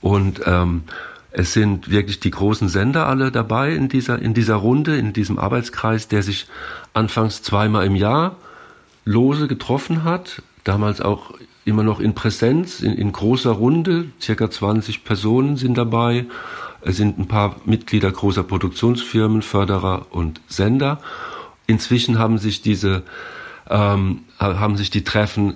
und 0.01 0.41
ähm, 0.45 0.83
es 1.31 1.53
sind 1.53 1.89
wirklich 1.89 2.19
die 2.19 2.31
großen 2.31 2.67
Sender 2.67 3.07
alle 3.07 3.31
dabei 3.31 3.73
in 3.73 3.87
dieser, 3.87 4.19
in 4.19 4.33
dieser 4.33 4.55
Runde, 4.55 4.97
in 4.97 5.13
diesem 5.13 5.39
Arbeitskreis, 5.39 6.09
der 6.09 6.23
sich 6.23 6.47
anfangs 6.93 7.41
zweimal 7.41 7.85
im 7.85 7.95
Jahr 7.95 8.35
lose 9.05 9.47
getroffen 9.47 10.03
hat. 10.03 10.41
Damals 10.65 10.99
auch 10.99 11.33
immer 11.63 11.83
noch 11.83 12.01
in 12.01 12.15
Präsenz, 12.15 12.81
in, 12.81 12.93
in 12.93 13.13
großer 13.13 13.51
Runde. 13.51 14.07
Circa 14.19 14.49
20 14.49 15.05
Personen 15.05 15.55
sind 15.55 15.77
dabei. 15.77 16.25
Es 16.83 16.97
sind 16.97 17.19
ein 17.19 17.27
paar 17.27 17.57
Mitglieder 17.65 18.11
großer 18.11 18.43
Produktionsfirmen, 18.43 19.41
Förderer 19.41 20.07
und 20.09 20.41
Sender. 20.47 20.99
Inzwischen 21.67 22.19
haben 22.19 22.37
sich 22.37 22.61
diese, 22.61 23.03
ähm, 23.69 24.23
haben 24.39 24.77
sich 24.77 24.89
die 24.89 25.03
Treffen 25.03 25.55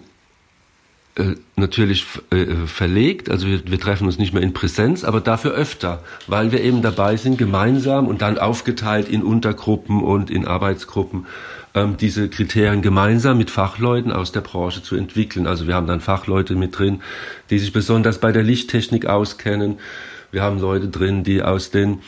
äh, 1.15 1.35
natürlich 1.55 2.05
äh, 2.31 2.67
verlegt, 2.67 3.29
also 3.29 3.47
wir, 3.47 3.65
wir, 3.65 3.79
treffen 3.79 4.05
uns 4.05 4.17
nicht 4.17 4.33
mehr 4.33 4.43
in 4.43 4.51
Präsenz, 4.51 5.05
aber 5.05 5.21
dafür 5.21 5.51
öfter, 5.51 6.03
weil 6.27 6.51
wir 6.51 6.61
eben 6.61 6.81
dabei 6.81 7.15
sind, 7.15 7.37
gemeinsam 7.37 8.07
und 8.07 8.21
dann 8.21 8.37
aufgeteilt 8.37 9.07
in 9.07 9.23
Untergruppen 9.23 10.03
und 10.03 10.29
in 10.29 10.45
Arbeitsgruppen 10.45 11.25
ähm, 11.73 11.95
diese 11.97 12.27
Kriterien 12.29 12.81
gemeinsam 12.81 13.37
mit 13.37 13.49
Fachleuten 13.49 14.11
aus 14.11 14.33
der 14.33 14.41
Branche 14.41 14.83
zu 14.83 14.95
entwickeln. 14.95 15.47
Also 15.47 15.67
wir 15.67 15.75
haben 15.75 15.87
dann 15.87 16.01
Fachleute 16.01 16.55
mit 16.55 16.77
drin, 16.77 17.01
die 17.49 17.59
sich 17.59 17.71
besonders 17.71 18.19
bei 18.19 18.33
der 18.33 18.43
Lichttechnik 18.43 19.05
auskennen. 19.05 19.77
Wir 20.35 20.43
haben 20.43 20.59
Leute 20.59 20.89
drin, 20.89 21.23
die 21.23 21.41
aus 21.41 21.71
den 21.71 22.01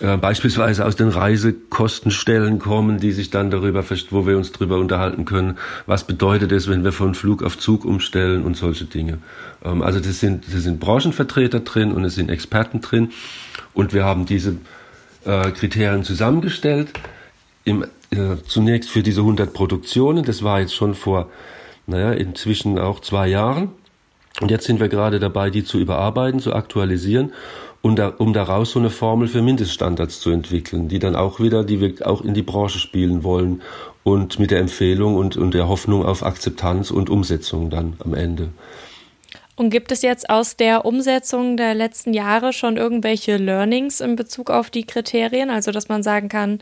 äh, 0.00 0.16
beispielsweise 0.16 0.86
aus 0.86 0.96
den 0.96 1.08
Reisekostenstellen 1.08 2.58
kommen, 2.58 3.00
die 3.00 3.12
sich 3.12 3.28
dann 3.28 3.50
darüber, 3.50 3.84
wo 4.10 4.26
wir 4.26 4.38
uns 4.38 4.50
darüber 4.50 4.78
unterhalten 4.78 5.26
können, 5.26 5.58
was 5.84 6.04
bedeutet 6.06 6.52
es, 6.52 6.68
wenn 6.68 6.84
wir 6.84 6.92
von 6.92 7.14
Flug 7.14 7.42
auf 7.42 7.58
Zug 7.58 7.84
umstellen 7.84 8.44
und 8.44 8.56
solche 8.56 8.86
Dinge. 8.86 9.18
Ähm, 9.62 9.82
also 9.82 10.00
das 10.00 10.20
sind, 10.20 10.46
das 10.50 10.62
sind 10.62 10.80
Branchenvertreter 10.80 11.60
drin 11.60 11.92
und 11.92 12.02
es 12.04 12.14
sind 12.14 12.30
Experten 12.30 12.80
drin 12.80 13.10
und 13.74 13.92
wir 13.92 14.06
haben 14.06 14.24
diese 14.24 14.56
äh, 15.26 15.50
Kriterien 15.50 16.02
zusammengestellt. 16.02 16.88
Im, 17.64 17.84
äh, 18.10 18.36
zunächst 18.46 18.88
für 18.88 19.02
diese 19.02 19.20
100 19.20 19.52
Produktionen, 19.52 20.24
das 20.24 20.42
war 20.42 20.60
jetzt 20.60 20.74
schon 20.74 20.94
vor, 20.94 21.28
naja, 21.86 22.12
inzwischen 22.12 22.78
auch 22.78 23.00
zwei 23.00 23.28
Jahren. 23.28 23.68
Und 24.40 24.50
jetzt 24.50 24.66
sind 24.66 24.80
wir 24.80 24.88
gerade 24.88 25.18
dabei, 25.18 25.48
die 25.48 25.64
zu 25.64 25.78
überarbeiten, 25.78 26.40
zu 26.40 26.54
aktualisieren 26.54 27.32
und 27.86 27.96
da, 27.96 28.08
um 28.08 28.32
daraus 28.32 28.72
so 28.72 28.80
eine 28.80 28.90
Formel 28.90 29.28
für 29.28 29.42
Mindeststandards 29.42 30.18
zu 30.18 30.30
entwickeln, 30.30 30.88
die 30.88 30.98
dann 30.98 31.14
auch 31.14 31.38
wieder, 31.38 31.62
die 31.62 31.80
wir 31.80 32.04
auch 32.04 32.20
in 32.20 32.34
die 32.34 32.42
Branche 32.42 32.80
spielen 32.80 33.22
wollen 33.22 33.62
und 34.02 34.40
mit 34.40 34.50
der 34.50 34.58
Empfehlung 34.58 35.14
und, 35.14 35.36
und 35.36 35.54
der 35.54 35.68
Hoffnung 35.68 36.04
auf 36.04 36.24
Akzeptanz 36.24 36.90
und 36.90 37.10
Umsetzung 37.10 37.70
dann 37.70 37.94
am 38.04 38.14
Ende. 38.14 38.48
Und 39.54 39.70
gibt 39.70 39.92
es 39.92 40.02
jetzt 40.02 40.28
aus 40.28 40.56
der 40.56 40.84
Umsetzung 40.84 41.56
der 41.56 41.74
letzten 41.74 42.12
Jahre 42.12 42.52
schon 42.52 42.76
irgendwelche 42.76 43.36
Learnings 43.36 44.00
in 44.00 44.16
Bezug 44.16 44.50
auf 44.50 44.68
die 44.68 44.84
Kriterien? 44.84 45.48
Also, 45.48 45.70
dass 45.70 45.88
man 45.88 46.02
sagen 46.02 46.28
kann, 46.28 46.58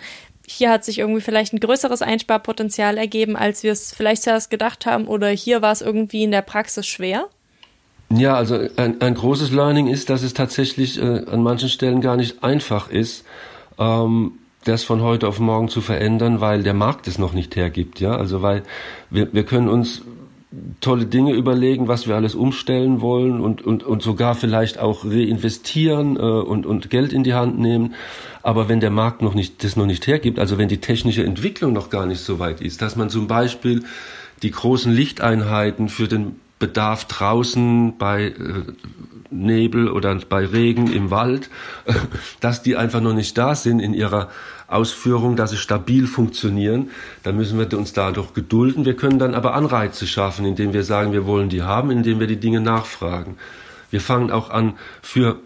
hier 0.47 0.71
hat 0.71 0.85
sich 0.85 0.99
irgendwie 0.99 1.23
vielleicht 1.23 1.55
ein 1.55 1.61
größeres 1.61 2.03
Einsparpotenzial 2.03 2.99
ergeben, 2.99 3.35
als 3.35 3.63
wir 3.63 3.73
es 3.73 3.95
vielleicht 3.95 4.25
zuerst 4.25 4.51
gedacht 4.51 4.85
haben, 4.85 5.07
oder 5.07 5.29
hier 5.31 5.63
war 5.63 5.73
es 5.73 5.81
irgendwie 5.81 6.25
in 6.25 6.33
der 6.33 6.43
Praxis 6.43 6.87
schwer? 6.87 7.31
Ja, 8.11 8.35
also 8.35 8.59
ein, 8.77 9.01
ein 9.01 9.15
großes 9.15 9.51
Learning 9.51 9.89
ist, 9.89 10.11
dass 10.11 10.23
es 10.23 10.35
tatsächlich 10.35 11.01
äh, 11.01 11.25
an 11.27 11.43
manchen 11.43 11.69
Stellen 11.69 12.01
gar 12.01 12.17
nicht 12.17 12.45
einfach 12.45 12.91
ist, 12.91 13.25
ähm, 13.79 14.33
das 14.65 14.85
von 14.85 15.03
heute 15.03 15.29
auf 15.29 15.41
morgen 15.41 15.69
zu 15.69 15.81
verändern, 15.81 16.41
weil 16.41 16.63
der 16.63 16.75
Markt 16.75 17.07
es 17.09 17.19
noch 17.19 17.33
nicht 17.33 17.57
hergibt. 17.57 18.01
Ja, 18.01 18.17
also 18.17 18.43
weil 18.43 18.63
wir, 19.11 19.33
wir 19.33 19.45
können 19.45 19.69
uns 19.69 20.03
tolle 20.81 21.07
Dinge 21.07 21.33
überlegen, 21.33 21.89
was 21.89 22.07
wir 22.07 22.15
alles 22.15 22.35
umstellen 22.35 23.01
wollen 23.01 23.41
und, 23.41 23.63
und, 23.63 23.83
und 23.83 24.03
sogar 24.03 24.35
vielleicht 24.35 24.79
auch 24.79 25.05
reinvestieren 25.05 26.17
äh, 26.17 26.21
und, 26.21 26.67
und 26.67 26.91
Geld 26.91 27.13
in 27.13 27.25
die 27.25 27.35
Hand 27.35 27.59
nehmen. 27.59 27.95
Aber 28.43 28.69
wenn 28.69 28.81
der 28.81 28.91
Markt 28.91 29.23
noch 29.23 29.35
nicht, 29.35 29.65
das 29.65 29.77
noch 29.77 29.87
nicht 29.87 30.07
hergibt, 30.07 30.39
also 30.39 30.59
wenn 30.59 30.69
die 30.69 30.79
technische 30.79 31.25
Entwicklung 31.25 31.73
noch 31.73 31.91
gar 31.91 32.07
nicht 32.07 32.21
so 32.21 32.39
weit 32.39 32.61
ist, 32.61 32.83
dass 32.83 32.97
man 32.97 33.11
zum 33.11 33.27
Beispiel 33.27 33.85
die 34.43 34.51
großen 34.51 34.93
Lichteinheiten 34.93 35.89
für 35.89 36.09
den 36.09 36.37
Bedarf 36.59 37.07
draußen 37.07 37.99
bei 37.99 38.27
äh, 38.27 38.35
Nebel 39.31 39.89
oder 39.89 40.15
bei 40.29 40.47
Regen 40.47 40.93
im 40.93 41.11
Wald, 41.11 41.51
dass 42.41 42.63
die 42.63 42.77
einfach 42.77 43.01
noch 43.01 43.15
nicht 43.15 43.37
da 43.37 43.55
sind 43.55 43.81
in 43.81 43.95
ihrer 43.95 44.31
Ausführung, 44.67 45.37
dass 45.37 45.51
sie 45.51 45.57
stabil 45.57 46.07
funktionieren, 46.07 46.91
dann 47.23 47.37
müssen 47.37 47.59
wir 47.59 47.79
uns 47.79 47.93
dadurch 47.93 48.33
gedulden. 48.33 48.85
Wir 48.85 48.97
können 48.97 49.19
dann 49.19 49.35
aber 49.35 49.55
Anreize 49.55 50.07
schaffen, 50.07 50.47
indem 50.47 50.73
wir 50.73 50.85
sagen, 50.85 51.13
wir 51.13 51.27
wollen 51.27 51.49
die 51.49 51.63
haben, 51.63 51.91
indem 51.91 52.19
wir 52.19 52.27
die 52.27 52.41
Dinge 52.41 52.61
nachfragen. 52.61 53.37
Wir 53.91 54.01
fangen 54.01 54.31
auch 54.31 54.51
an, 54.51 54.75
für 55.03 55.39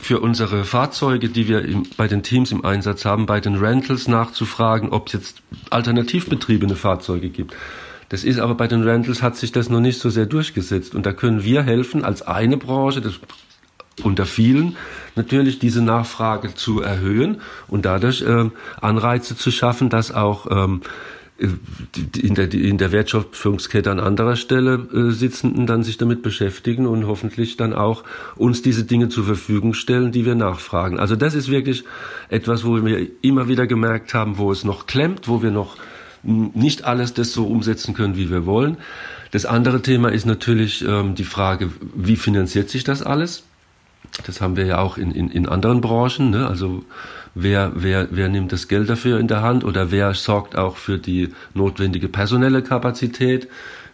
für 0.00 0.18
unsere 0.18 0.64
Fahrzeuge, 0.64 1.28
die 1.28 1.46
wir 1.46 1.64
im, 1.64 1.84
bei 1.96 2.08
den 2.08 2.24
Teams 2.24 2.50
im 2.50 2.64
Einsatz 2.64 3.04
haben, 3.04 3.26
bei 3.26 3.38
den 3.38 3.54
Rentals 3.54 4.08
nachzufragen, 4.08 4.88
ob 4.90 5.06
es 5.06 5.12
jetzt 5.12 5.42
alternativ 5.70 6.28
betriebene 6.28 6.74
Fahrzeuge 6.74 7.28
gibt. 7.28 7.54
Das 8.12 8.24
ist 8.24 8.38
aber 8.38 8.54
bei 8.54 8.68
den 8.68 8.82
Rentals 8.82 9.22
hat 9.22 9.36
sich 9.36 9.52
das 9.52 9.70
noch 9.70 9.80
nicht 9.80 9.98
so 9.98 10.10
sehr 10.10 10.26
durchgesetzt. 10.26 10.94
Und 10.94 11.06
da 11.06 11.14
können 11.14 11.44
wir 11.44 11.62
helfen 11.62 12.04
als 12.04 12.20
eine 12.20 12.58
Branche, 12.58 13.00
das 13.00 13.14
unter 14.02 14.26
vielen 14.26 14.76
natürlich 15.16 15.58
diese 15.58 15.80
Nachfrage 15.80 16.54
zu 16.54 16.82
erhöhen 16.82 17.40
und 17.68 17.86
dadurch 17.86 18.20
äh, 18.20 18.50
Anreize 18.82 19.34
zu 19.34 19.50
schaffen, 19.50 19.88
dass 19.88 20.12
auch 20.12 20.46
ähm, 20.50 20.82
in 21.38 22.34
der, 22.34 22.52
in 22.52 22.76
der 22.76 22.92
Wertschöpfungskette 22.92 23.90
an 23.90 23.98
anderer 23.98 24.36
Stelle 24.36 24.88
äh, 24.92 25.10
Sitzenden 25.10 25.66
dann 25.66 25.82
sich 25.82 25.96
damit 25.96 26.20
beschäftigen 26.20 26.86
und 26.86 27.06
hoffentlich 27.06 27.56
dann 27.56 27.72
auch 27.72 28.04
uns 28.36 28.60
diese 28.60 28.84
Dinge 28.84 29.08
zur 29.08 29.24
Verfügung 29.24 29.72
stellen, 29.72 30.12
die 30.12 30.26
wir 30.26 30.34
nachfragen. 30.34 31.00
Also 31.00 31.16
das 31.16 31.34
ist 31.34 31.50
wirklich 31.50 31.84
etwas, 32.28 32.66
wo 32.66 32.84
wir 32.84 33.06
immer 33.22 33.48
wieder 33.48 33.66
gemerkt 33.66 34.12
haben, 34.12 34.36
wo 34.36 34.52
es 34.52 34.64
noch 34.64 34.86
klemmt, 34.86 35.28
wo 35.28 35.42
wir 35.42 35.50
noch 35.50 35.78
nicht 36.22 36.84
alles 36.84 37.14
das 37.14 37.32
so 37.32 37.46
umsetzen 37.46 37.94
können, 37.94 38.16
wie 38.16 38.30
wir 38.30 38.46
wollen. 38.46 38.76
Das 39.30 39.46
andere 39.46 39.82
Thema 39.82 40.10
ist 40.10 40.26
natürlich 40.26 40.84
ähm, 40.86 41.14
die 41.14 41.24
Frage, 41.24 41.70
wie 41.94 42.16
finanziert 42.16 42.70
sich 42.70 42.84
das 42.84 43.02
alles? 43.02 43.44
Das 44.26 44.40
haben 44.40 44.56
wir 44.56 44.66
ja 44.66 44.78
auch 44.78 44.98
in, 44.98 45.10
in, 45.10 45.30
in 45.30 45.48
anderen 45.48 45.80
Branchen. 45.80 46.30
Ne? 46.30 46.46
Also 46.46 46.84
wer, 47.34 47.72
wer, 47.74 48.08
wer 48.10 48.28
nimmt 48.28 48.52
das 48.52 48.68
Geld 48.68 48.90
dafür 48.90 49.18
in 49.18 49.28
der 49.28 49.42
Hand 49.42 49.64
oder 49.64 49.90
wer 49.90 50.12
sorgt 50.14 50.56
auch 50.56 50.76
für 50.76 50.98
die 50.98 51.30
notwendige 51.54 52.08
personelle 52.08 52.62
Kapazität? 52.62 53.48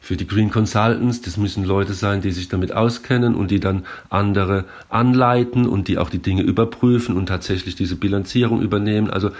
Für 0.09 0.17
die 0.17 0.27
Green 0.27 0.49
Consultants. 0.49 1.21
Das 1.21 1.37
müssen 1.37 1.65
Leute 1.65 1.93
sein, 1.93 2.23
die 2.23 2.31
sich 2.31 2.49
damit 2.49 2.73
auskennen 2.73 3.35
und 3.35 3.51
die 3.51 3.61
dann 3.61 3.85
andere 4.09 4.65
anleiten 4.89 5.69
und 5.69 5.87
die 5.87 5.99
auch 5.99 6.09
die 6.09 6.21
Dinge 6.21 6.41
überprüfen 6.41 7.15
und 7.15 7.27
tatsächlich 7.27 7.77
diese 7.77 7.95
Bilanzierung 7.95 8.63
übernehmen. 8.63 9.11
Also 9.11 9.33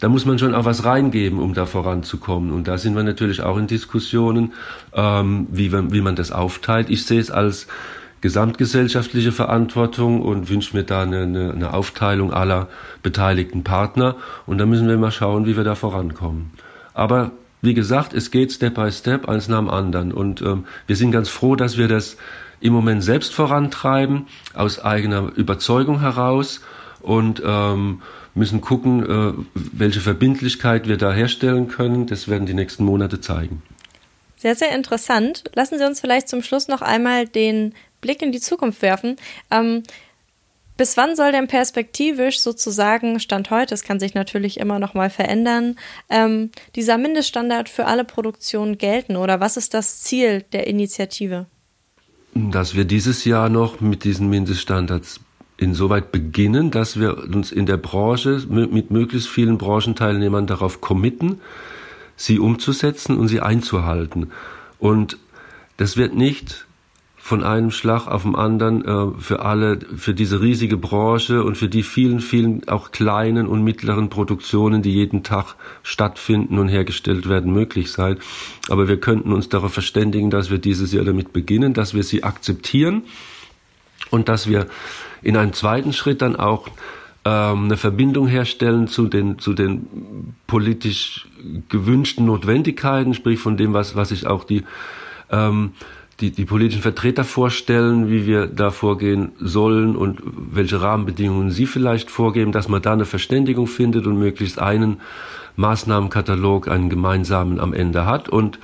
da 0.00 0.08
muss 0.08 0.26
man 0.26 0.40
schon 0.40 0.52
auch 0.52 0.64
was 0.64 0.84
reingeben, 0.84 1.38
um 1.38 1.54
da 1.54 1.64
voranzukommen. 1.64 2.50
Und 2.50 2.66
da 2.66 2.76
sind 2.76 2.96
wir 2.96 3.04
natürlich 3.04 3.40
auch 3.40 3.56
in 3.56 3.68
Diskussionen, 3.68 4.52
ähm, 4.94 5.46
wie, 5.52 5.72
wie 5.72 6.00
man 6.00 6.16
das 6.16 6.32
aufteilt. 6.32 6.90
Ich 6.90 7.06
sehe 7.06 7.20
es 7.20 7.30
als 7.30 7.68
gesamtgesellschaftliche 8.20 9.30
Verantwortung 9.30 10.22
und 10.22 10.50
wünsche 10.50 10.76
mir 10.76 10.82
da 10.82 11.02
eine, 11.02 11.22
eine, 11.22 11.52
eine 11.52 11.72
Aufteilung 11.72 12.32
aller 12.32 12.66
beteiligten 13.04 13.62
Partner. 13.62 14.16
Und 14.44 14.58
da 14.58 14.66
müssen 14.66 14.88
wir 14.88 14.98
mal 14.98 15.12
schauen, 15.12 15.46
wie 15.46 15.56
wir 15.56 15.62
da 15.62 15.76
vorankommen. 15.76 16.50
Aber 16.94 17.30
wie 17.66 17.74
gesagt, 17.74 18.14
es 18.14 18.30
geht 18.30 18.52
Step 18.52 18.74
by 18.74 18.90
Step, 18.90 19.28
eins 19.28 19.48
nach 19.48 19.58
dem 19.58 19.68
anderen. 19.68 20.12
Und 20.12 20.40
ähm, 20.40 20.66
wir 20.86 20.96
sind 20.96 21.10
ganz 21.10 21.28
froh, 21.28 21.56
dass 21.56 21.76
wir 21.76 21.88
das 21.88 22.16
im 22.60 22.72
Moment 22.72 23.04
selbst 23.04 23.34
vorantreiben, 23.34 24.26
aus 24.54 24.78
eigener 24.78 25.30
Überzeugung 25.36 26.00
heraus 26.00 26.62
und 27.00 27.42
ähm, 27.44 28.00
müssen 28.34 28.60
gucken, 28.62 29.04
äh, 29.04 29.32
welche 29.54 30.00
Verbindlichkeit 30.00 30.88
wir 30.88 30.96
da 30.96 31.12
herstellen 31.12 31.68
können. 31.68 32.06
Das 32.06 32.28
werden 32.28 32.46
die 32.46 32.54
nächsten 32.54 32.84
Monate 32.84 33.20
zeigen. 33.20 33.62
Sehr, 34.36 34.54
sehr 34.54 34.74
interessant. 34.74 35.44
Lassen 35.54 35.78
Sie 35.78 35.86
uns 35.86 36.00
vielleicht 36.00 36.28
zum 36.28 36.42
Schluss 36.42 36.68
noch 36.68 36.82
einmal 36.82 37.26
den 37.26 37.74
Blick 38.00 38.22
in 38.22 38.32
die 38.32 38.40
Zukunft 38.40 38.82
werfen. 38.82 39.16
Ähm, 39.50 39.82
bis 40.76 40.96
wann 40.96 41.16
soll 41.16 41.32
denn 41.32 41.48
perspektivisch 41.48 42.40
sozusagen, 42.40 43.18
Stand 43.20 43.50
heute, 43.50 43.74
es 43.74 43.82
kann 43.82 43.98
sich 43.98 44.14
natürlich 44.14 44.60
immer 44.60 44.78
noch 44.78 44.94
mal 44.94 45.10
verändern, 45.10 45.76
ähm, 46.10 46.50
dieser 46.74 46.98
Mindeststandard 46.98 47.68
für 47.68 47.86
alle 47.86 48.04
Produktionen 48.04 48.78
gelten? 48.78 49.16
Oder 49.16 49.40
was 49.40 49.56
ist 49.56 49.74
das 49.74 50.02
Ziel 50.02 50.44
der 50.52 50.66
Initiative? 50.66 51.46
Dass 52.34 52.74
wir 52.74 52.84
dieses 52.84 53.24
Jahr 53.24 53.48
noch 53.48 53.80
mit 53.80 54.04
diesen 54.04 54.28
Mindeststandards 54.28 55.20
insoweit 55.56 56.12
beginnen, 56.12 56.70
dass 56.70 57.00
wir 57.00 57.16
uns 57.16 57.50
in 57.50 57.64
der 57.64 57.78
Branche 57.78 58.42
mit 58.48 58.90
möglichst 58.90 59.28
vielen 59.28 59.56
Branchenteilnehmern 59.56 60.46
darauf 60.46 60.82
committen, 60.82 61.40
sie 62.14 62.38
umzusetzen 62.38 63.16
und 63.16 63.28
sie 63.28 63.40
einzuhalten. 63.40 64.32
Und 64.78 65.16
das 65.78 65.96
wird 65.96 66.14
nicht 66.14 66.65
von 67.26 67.42
einem 67.42 67.72
Schlag 67.72 68.06
auf 68.06 68.22
den 68.22 68.36
anderen 68.36 68.84
äh, 68.84 69.20
für 69.20 69.40
alle, 69.40 69.80
für 69.96 70.14
diese 70.14 70.40
riesige 70.40 70.76
Branche 70.76 71.42
und 71.42 71.56
für 71.56 71.68
die 71.68 71.82
vielen, 71.82 72.20
vielen 72.20 72.68
auch 72.68 72.92
kleinen 72.92 73.48
und 73.48 73.64
mittleren 73.64 74.10
Produktionen, 74.10 74.80
die 74.80 74.92
jeden 74.92 75.24
Tag 75.24 75.56
stattfinden 75.82 76.56
und 76.60 76.68
hergestellt 76.68 77.28
werden, 77.28 77.52
möglich 77.52 77.90
sein. 77.90 78.18
Aber 78.68 78.86
wir 78.86 79.00
könnten 79.00 79.32
uns 79.32 79.48
darauf 79.48 79.72
verständigen, 79.72 80.30
dass 80.30 80.52
wir 80.52 80.58
dieses 80.58 80.92
Jahr 80.92 81.04
damit 81.04 81.32
beginnen, 81.32 81.74
dass 81.74 81.94
wir 81.94 82.04
sie 82.04 82.22
akzeptieren 82.22 83.02
und 84.10 84.28
dass 84.28 84.48
wir 84.48 84.68
in 85.20 85.36
einem 85.36 85.52
zweiten 85.52 85.92
Schritt 85.92 86.22
dann 86.22 86.36
auch 86.36 86.68
ähm, 87.24 87.64
eine 87.64 87.76
Verbindung 87.76 88.28
herstellen 88.28 88.86
zu 88.86 89.08
den, 89.08 89.40
zu 89.40 89.52
den 89.52 90.32
politisch 90.46 91.26
gewünschten 91.70 92.24
Notwendigkeiten, 92.24 93.14
sprich 93.14 93.40
von 93.40 93.56
dem, 93.56 93.72
was, 93.72 93.96
was 93.96 94.10
sich 94.10 94.28
auch 94.28 94.44
die 94.44 94.62
ähm, 95.32 95.72
die, 96.20 96.30
die 96.30 96.44
politischen 96.46 96.82
Vertreter 96.82 97.24
vorstellen, 97.24 98.08
wie 98.08 98.26
wir 98.26 98.46
da 98.46 98.70
vorgehen 98.70 99.32
sollen 99.38 99.96
und 99.96 100.20
welche 100.24 100.80
Rahmenbedingungen 100.80 101.50
sie 101.50 101.66
vielleicht 101.66 102.10
vorgeben, 102.10 102.52
dass 102.52 102.68
man 102.68 102.80
da 102.80 102.94
eine 102.94 103.04
Verständigung 103.04 103.66
findet 103.66 104.06
und 104.06 104.18
möglichst 104.18 104.58
einen 104.58 105.00
Maßnahmenkatalog, 105.56 106.68
einen 106.68 106.88
gemeinsamen 106.88 107.60
am 107.60 107.74
Ende 107.74 108.06
hat. 108.06 108.28
Und 108.28 108.58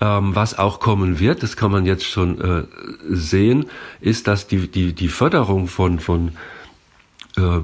ähm, 0.00 0.34
was 0.34 0.58
auch 0.58 0.80
kommen 0.80 1.20
wird, 1.20 1.42
das 1.42 1.56
kann 1.56 1.70
man 1.70 1.86
jetzt 1.86 2.06
schon 2.06 2.40
äh, 2.40 2.64
sehen, 3.08 3.66
ist, 4.00 4.26
dass 4.26 4.48
die, 4.48 4.68
die, 4.68 4.92
die 4.92 5.08
Förderung 5.08 5.68
von, 5.68 6.00
von 6.00 6.32
äh, 7.36 7.60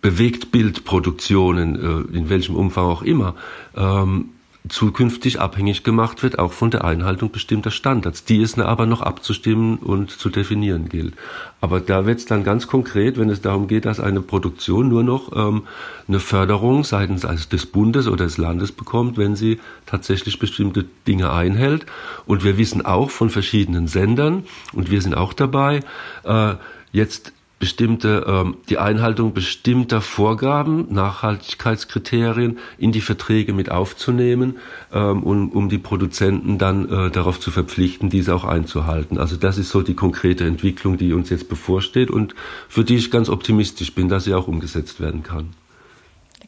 Bewegtbildproduktionen, 0.00 1.74
äh, 1.74 2.16
in 2.16 2.28
welchem 2.30 2.54
Umfang 2.54 2.86
auch 2.86 3.02
immer, 3.02 3.34
ähm, 3.76 4.30
zukünftig 4.68 5.40
abhängig 5.40 5.84
gemacht 5.84 6.22
wird, 6.22 6.38
auch 6.38 6.52
von 6.52 6.70
der 6.70 6.84
Einhaltung 6.84 7.30
bestimmter 7.30 7.70
Standards, 7.70 8.24
die 8.24 8.40
es 8.40 8.58
aber 8.58 8.86
noch 8.86 9.02
abzustimmen 9.02 9.76
und 9.76 10.10
zu 10.10 10.28
definieren 10.28 10.88
gilt. 10.88 11.14
Aber 11.60 11.80
da 11.80 12.06
wird 12.06 12.18
es 12.18 12.26
dann 12.26 12.44
ganz 12.44 12.66
konkret, 12.66 13.18
wenn 13.18 13.30
es 13.30 13.40
darum 13.40 13.68
geht, 13.68 13.84
dass 13.84 14.00
eine 14.00 14.20
Produktion 14.20 14.88
nur 14.88 15.02
noch 15.02 15.34
ähm, 15.36 15.62
eine 16.08 16.20
Förderung 16.20 16.84
seitens 16.84 17.24
also 17.24 17.48
des 17.48 17.66
Bundes 17.66 18.08
oder 18.08 18.24
des 18.24 18.38
Landes 18.38 18.72
bekommt, 18.72 19.18
wenn 19.18 19.36
sie 19.36 19.60
tatsächlich 19.86 20.38
bestimmte 20.38 20.84
Dinge 21.06 21.32
einhält. 21.32 21.86
Und 22.26 22.44
wir 22.44 22.58
wissen 22.58 22.84
auch 22.84 23.10
von 23.10 23.30
verschiedenen 23.30 23.86
Sendern, 23.86 24.44
und 24.72 24.90
wir 24.90 25.00
sind 25.00 25.16
auch 25.16 25.32
dabei, 25.32 25.80
äh, 26.24 26.54
jetzt 26.92 27.32
bestimmte, 27.58 28.24
ähm, 28.26 28.56
die 28.68 28.78
Einhaltung 28.78 29.32
bestimmter 29.32 30.00
Vorgaben, 30.00 30.92
Nachhaltigkeitskriterien 30.92 32.58
in 32.76 32.92
die 32.92 33.00
Verträge 33.00 33.54
mit 33.54 33.70
aufzunehmen, 33.70 34.56
ähm, 34.92 35.22
um, 35.22 35.50
um 35.50 35.68
die 35.68 35.78
Produzenten 35.78 36.58
dann 36.58 36.88
äh, 36.88 37.10
darauf 37.10 37.40
zu 37.40 37.50
verpflichten, 37.50 38.10
diese 38.10 38.34
auch 38.34 38.44
einzuhalten. 38.44 39.18
Also 39.18 39.36
das 39.36 39.56
ist 39.56 39.70
so 39.70 39.82
die 39.82 39.94
konkrete 39.94 40.44
Entwicklung, 40.44 40.98
die 40.98 41.14
uns 41.14 41.30
jetzt 41.30 41.48
bevorsteht 41.48 42.10
und 42.10 42.34
für 42.68 42.84
die 42.84 42.96
ich 42.96 43.10
ganz 43.10 43.28
optimistisch 43.28 43.94
bin, 43.94 44.08
dass 44.08 44.24
sie 44.24 44.34
auch 44.34 44.48
umgesetzt 44.48 45.00
werden 45.00 45.22
kann 45.22 45.54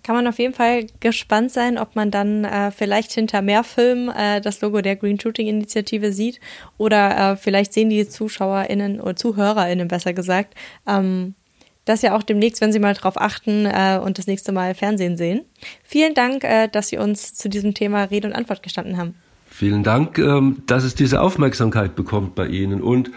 kann 0.08 0.16
man 0.16 0.26
auf 0.26 0.38
jeden 0.38 0.54
Fall 0.54 0.86
gespannt 1.00 1.50
sein, 1.50 1.76
ob 1.76 1.94
man 1.94 2.10
dann 2.10 2.42
äh, 2.44 2.70
vielleicht 2.70 3.12
hinter 3.12 3.42
mehr 3.42 3.62
Filmen 3.62 4.08
äh, 4.08 4.40
das 4.40 4.62
Logo 4.62 4.80
der 4.80 4.96
Green 4.96 5.20
Shooting 5.20 5.46
Initiative 5.46 6.14
sieht 6.14 6.40
oder 6.78 7.32
äh, 7.32 7.36
vielleicht 7.36 7.74
sehen 7.74 7.90
die 7.90 8.08
ZuschauerInnen 8.08 9.02
oder 9.02 9.16
ZuhörerInnen 9.16 9.86
besser 9.86 10.14
gesagt, 10.14 10.54
ähm, 10.86 11.34
das 11.84 12.00
ja 12.00 12.16
auch 12.16 12.22
demnächst, 12.22 12.62
wenn 12.62 12.72
Sie 12.72 12.78
mal 12.78 12.94
drauf 12.94 13.20
achten 13.20 13.66
äh, 13.66 14.00
und 14.02 14.16
das 14.16 14.26
nächste 14.26 14.50
Mal 14.50 14.74
Fernsehen 14.74 15.18
sehen. 15.18 15.42
Vielen 15.84 16.14
Dank, 16.14 16.42
äh, 16.42 16.68
dass 16.68 16.88
Sie 16.88 16.96
uns 16.96 17.34
zu 17.34 17.50
diesem 17.50 17.74
Thema 17.74 18.04
Rede 18.04 18.28
und 18.28 18.34
Antwort 18.34 18.62
gestanden 18.62 18.96
haben. 18.96 19.14
Vielen 19.44 19.82
Dank, 19.82 20.16
ähm, 20.18 20.62
dass 20.64 20.84
es 20.84 20.94
diese 20.94 21.20
Aufmerksamkeit 21.20 21.94
bekommt 21.94 22.34
bei 22.34 22.46
Ihnen 22.46 22.80
und 22.80 23.10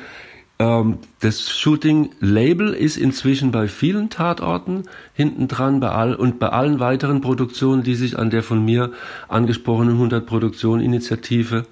das 0.61 1.49
Shooting-Label 1.49 2.73
ist 2.73 2.97
inzwischen 2.97 3.51
bei 3.51 3.67
vielen 3.67 4.09
Tatorten 4.09 4.83
hinten 5.13 5.47
dran 5.47 5.79
bei 5.79 5.89
all, 5.89 6.13
und 6.13 6.39
bei 6.39 6.49
allen 6.49 6.79
weiteren 6.79 7.21
Produktionen, 7.21 7.83
die 7.83 7.95
sich 7.95 8.19
an 8.19 8.29
der 8.29 8.43
von 8.43 8.63
mir 8.63 8.91
angesprochenen 9.27 9.93
100 9.93 10.25
Produktionen 10.25 10.81
Initiative 10.83 11.65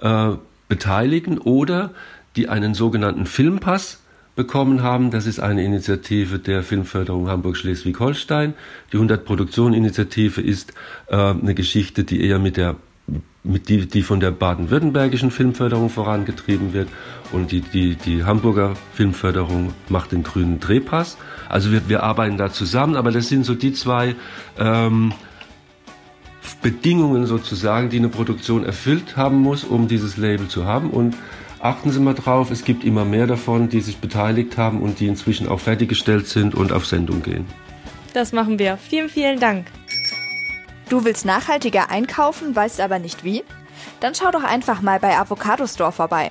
äh, 0.00 0.30
beteiligen 0.68 1.38
oder 1.38 1.90
die 2.36 2.48
einen 2.48 2.74
sogenannten 2.74 3.26
Filmpass 3.26 4.02
bekommen 4.34 4.82
haben. 4.82 5.10
Das 5.10 5.26
ist 5.26 5.40
eine 5.40 5.64
Initiative 5.64 6.38
der 6.38 6.62
Filmförderung 6.62 7.28
Hamburg-Schleswig-Holstein. 7.28 8.54
Die 8.92 8.96
100 8.96 9.24
Produktion 9.24 9.74
Initiative 9.74 10.40
ist 10.40 10.72
äh, 11.08 11.16
eine 11.16 11.54
Geschichte, 11.54 12.04
die 12.04 12.24
eher 12.24 12.38
mit 12.38 12.56
der 12.56 12.76
die, 13.44 13.86
die 13.86 14.02
von 14.02 14.20
der 14.20 14.30
baden-württembergischen 14.30 15.30
Filmförderung 15.30 15.90
vorangetrieben 15.90 16.72
wird 16.72 16.88
und 17.32 17.50
die, 17.50 17.60
die, 17.60 17.96
die 17.96 18.24
Hamburger 18.24 18.74
Filmförderung 18.94 19.72
macht 19.88 20.12
den 20.12 20.22
grünen 20.22 20.60
Drehpass. 20.60 21.16
Also 21.48 21.72
wir, 21.72 21.88
wir 21.88 22.02
arbeiten 22.02 22.36
da 22.36 22.52
zusammen, 22.52 22.94
aber 22.94 23.10
das 23.10 23.28
sind 23.28 23.44
so 23.44 23.54
die 23.54 23.72
zwei 23.72 24.14
ähm, 24.58 25.12
Bedingungen 26.62 27.26
sozusagen, 27.26 27.90
die 27.90 27.98
eine 27.98 28.08
Produktion 28.08 28.64
erfüllt 28.64 29.16
haben 29.16 29.38
muss, 29.38 29.64
um 29.64 29.88
dieses 29.88 30.16
Label 30.16 30.46
zu 30.46 30.64
haben. 30.64 30.90
Und 30.90 31.16
achten 31.58 31.90
Sie 31.90 32.00
mal 32.00 32.14
drauf, 32.14 32.50
es 32.50 32.64
gibt 32.64 32.84
immer 32.84 33.04
mehr 33.04 33.26
davon, 33.26 33.68
die 33.68 33.80
sich 33.80 33.98
beteiligt 33.98 34.56
haben 34.56 34.80
und 34.80 35.00
die 35.00 35.08
inzwischen 35.08 35.48
auch 35.48 35.60
fertiggestellt 35.60 36.28
sind 36.28 36.54
und 36.54 36.72
auf 36.72 36.86
Sendung 36.86 37.22
gehen. 37.22 37.46
Das 38.14 38.32
machen 38.32 38.58
wir. 38.58 38.76
Vielen, 38.76 39.08
vielen 39.08 39.40
Dank. 39.40 39.66
Du 40.92 41.06
willst 41.06 41.24
nachhaltiger 41.24 41.88
einkaufen, 41.88 42.54
weißt 42.54 42.78
aber 42.82 42.98
nicht 42.98 43.24
wie? 43.24 43.44
Dann 44.00 44.14
schau 44.14 44.30
doch 44.30 44.44
einfach 44.44 44.82
mal 44.82 45.00
bei 45.00 45.18
Avocado 45.18 45.66
Store 45.66 45.90
vorbei. 45.90 46.30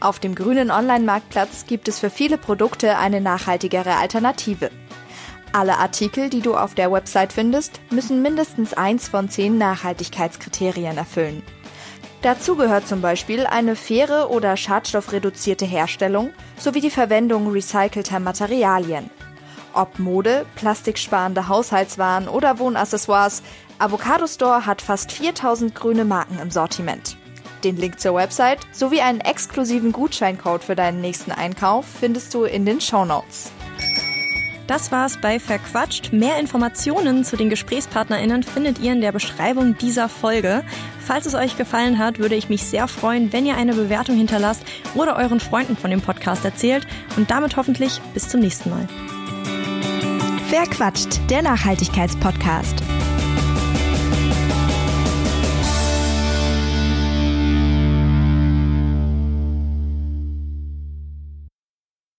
Auf 0.00 0.18
dem 0.18 0.34
grünen 0.34 0.70
Online-Marktplatz 0.70 1.66
gibt 1.66 1.88
es 1.88 1.98
für 1.98 2.08
viele 2.08 2.38
Produkte 2.38 2.96
eine 2.96 3.20
nachhaltigere 3.20 3.96
Alternative. 3.96 4.70
Alle 5.52 5.76
Artikel, 5.76 6.30
die 6.30 6.40
du 6.40 6.56
auf 6.56 6.74
der 6.74 6.90
Website 6.90 7.34
findest, 7.34 7.82
müssen 7.90 8.22
mindestens 8.22 8.72
eins 8.72 9.08
von 9.08 9.28
zehn 9.28 9.58
Nachhaltigkeitskriterien 9.58 10.96
erfüllen. 10.96 11.42
Dazu 12.22 12.56
gehört 12.56 12.88
zum 12.88 13.02
Beispiel 13.02 13.44
eine 13.44 13.76
faire 13.76 14.30
oder 14.30 14.56
schadstoffreduzierte 14.56 15.66
Herstellung 15.66 16.30
sowie 16.56 16.80
die 16.80 16.88
Verwendung 16.88 17.52
recycelter 17.52 18.20
Materialien. 18.20 19.10
Ob 19.74 19.98
Mode, 19.98 20.46
plastiksparende 20.56 21.46
Haushaltswaren 21.48 22.26
oder 22.26 22.58
Wohnaccessoires, 22.58 23.42
Avocado 23.78 24.26
Store 24.26 24.66
hat 24.66 24.82
fast 24.82 25.12
4000 25.12 25.74
grüne 25.74 26.04
Marken 26.04 26.38
im 26.40 26.50
Sortiment. 26.50 27.16
Den 27.62 27.76
Link 27.76 28.00
zur 28.00 28.14
Website 28.14 28.58
sowie 28.72 29.00
einen 29.00 29.20
exklusiven 29.20 29.92
Gutscheincode 29.92 30.64
für 30.64 30.76
deinen 30.76 31.00
nächsten 31.00 31.30
Einkauf 31.30 31.86
findest 31.86 32.34
du 32.34 32.44
in 32.44 32.66
den 32.66 32.80
Show 32.80 33.04
Notes. 33.04 33.52
Das 34.66 34.92
war's 34.92 35.18
bei 35.20 35.40
Verquatscht. 35.40 36.12
Mehr 36.12 36.38
Informationen 36.38 37.24
zu 37.24 37.36
den 37.36 37.48
GesprächspartnerInnen 37.48 38.42
findet 38.42 38.80
ihr 38.80 38.92
in 38.92 39.00
der 39.00 39.12
Beschreibung 39.12 39.78
dieser 39.78 40.08
Folge. 40.08 40.62
Falls 41.00 41.24
es 41.24 41.34
euch 41.34 41.56
gefallen 41.56 41.98
hat, 41.98 42.18
würde 42.18 42.34
ich 42.34 42.50
mich 42.50 42.64
sehr 42.64 42.86
freuen, 42.86 43.32
wenn 43.32 43.46
ihr 43.46 43.56
eine 43.56 43.74
Bewertung 43.74 44.16
hinterlasst 44.16 44.62
oder 44.94 45.16
euren 45.16 45.40
Freunden 45.40 45.76
von 45.76 45.90
dem 45.90 46.02
Podcast 46.02 46.44
erzählt. 46.44 46.86
Und 47.16 47.30
damit 47.30 47.56
hoffentlich 47.56 48.00
bis 48.12 48.28
zum 48.28 48.40
nächsten 48.40 48.70
Mal. 48.70 48.86
Verquatscht, 50.50 51.18
der 51.30 51.42
Nachhaltigkeitspodcast. 51.42 52.87